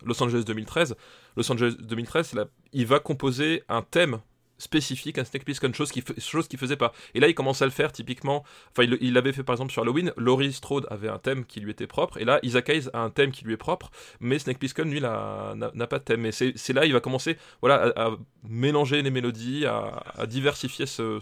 [0.04, 0.96] Los Angeles 2013.
[1.36, 4.20] Los Angeles 2013, c'est la- il va composer un thème
[4.58, 6.92] spécifique, un Snake Plissken, chose qui chose qu'il faisait pas.
[7.14, 8.44] Et là, il commence à le faire typiquement.
[8.72, 10.12] Enfin, il l'avait fait par exemple sur Halloween.
[10.16, 13.10] Laurie Strode avait un thème qui lui était propre, et là, Isaac Hayes a un
[13.10, 13.90] thème qui lui est propre,
[14.20, 16.26] mais Snake Plissken, lui, n'a pas de thème.
[16.26, 18.10] Et c'est c'est là, il va commencer, voilà, à, à
[18.48, 21.20] mélanger les mélodies, à, à diversifier son,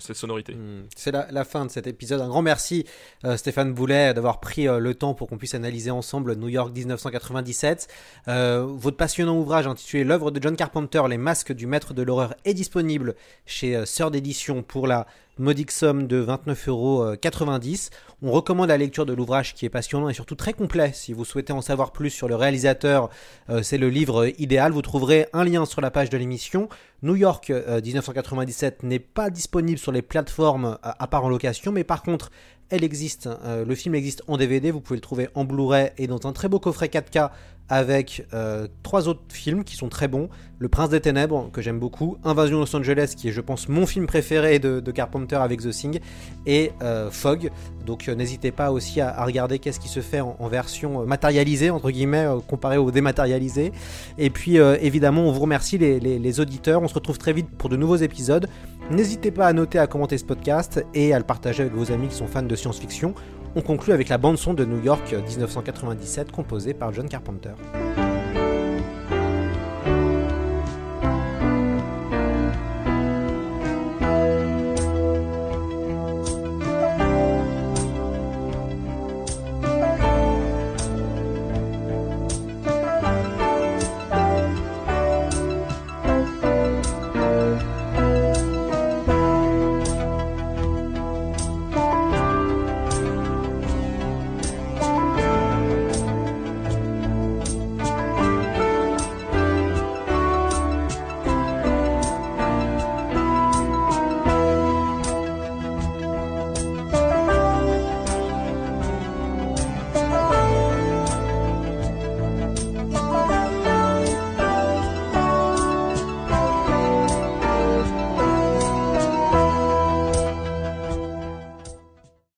[0.00, 0.56] ses sonorités.
[0.96, 2.20] C'est la, la fin de cet épisode.
[2.20, 2.84] Un grand merci
[3.24, 6.72] euh, Stéphane Boulet d'avoir pris euh, le temps pour qu'on puisse analyser ensemble New York
[6.74, 7.88] 1997.
[8.28, 12.34] Euh, votre passionnant ouvrage intitulé L'œuvre de John Carpenter, Les masques du maître de l'horreur
[12.54, 13.14] disponible
[13.46, 15.06] chez euh, Sœur d'édition pour la
[15.38, 17.90] modique somme de 29,90€.
[18.22, 20.92] On recommande la lecture de l'ouvrage qui est passionnant et surtout très complet.
[20.94, 23.08] Si vous souhaitez en savoir plus sur le réalisateur,
[23.48, 24.72] euh, c'est le livre idéal.
[24.72, 26.68] Vous trouverez un lien sur la page de l'émission.
[27.02, 31.84] New York euh, 1997 n'est pas disponible sur les plateformes à part en location, mais
[31.84, 32.30] par contre,
[32.72, 33.28] elle existe.
[33.44, 34.70] euh, le film existe en DVD.
[34.70, 37.30] Vous pouvez le trouver en Blu-ray et dans un très beau coffret 4K
[37.68, 40.30] avec euh, trois autres films qui sont très bons.
[40.58, 42.16] Le Prince des Ténèbres, que j'aime beaucoup.
[42.24, 46.00] Invasion Los Angeles, qui est, je pense, mon film préféré de, Carpenter avec The Thing.
[46.46, 47.50] Et euh, Fog.
[47.84, 52.26] Donc n'hésitez pas aussi à, regarder qu'est-ce qui se fait en, version matérialisée, entre guillemets,
[52.48, 53.72] comparé au dématérialisé.
[54.18, 56.82] Et puis, évidemment, on vous remercie les auditeurs.
[56.82, 58.48] On se retrouve très vite pour de nouveaux épisodes.
[58.90, 62.08] N'hésitez pas à noter, à commenter ce podcast et à le partager avec vos amis
[62.08, 63.14] qui sont fans de science-fiction.
[63.54, 67.52] On conclut avec la bande-son de New York 1997 composée par John Carpenter.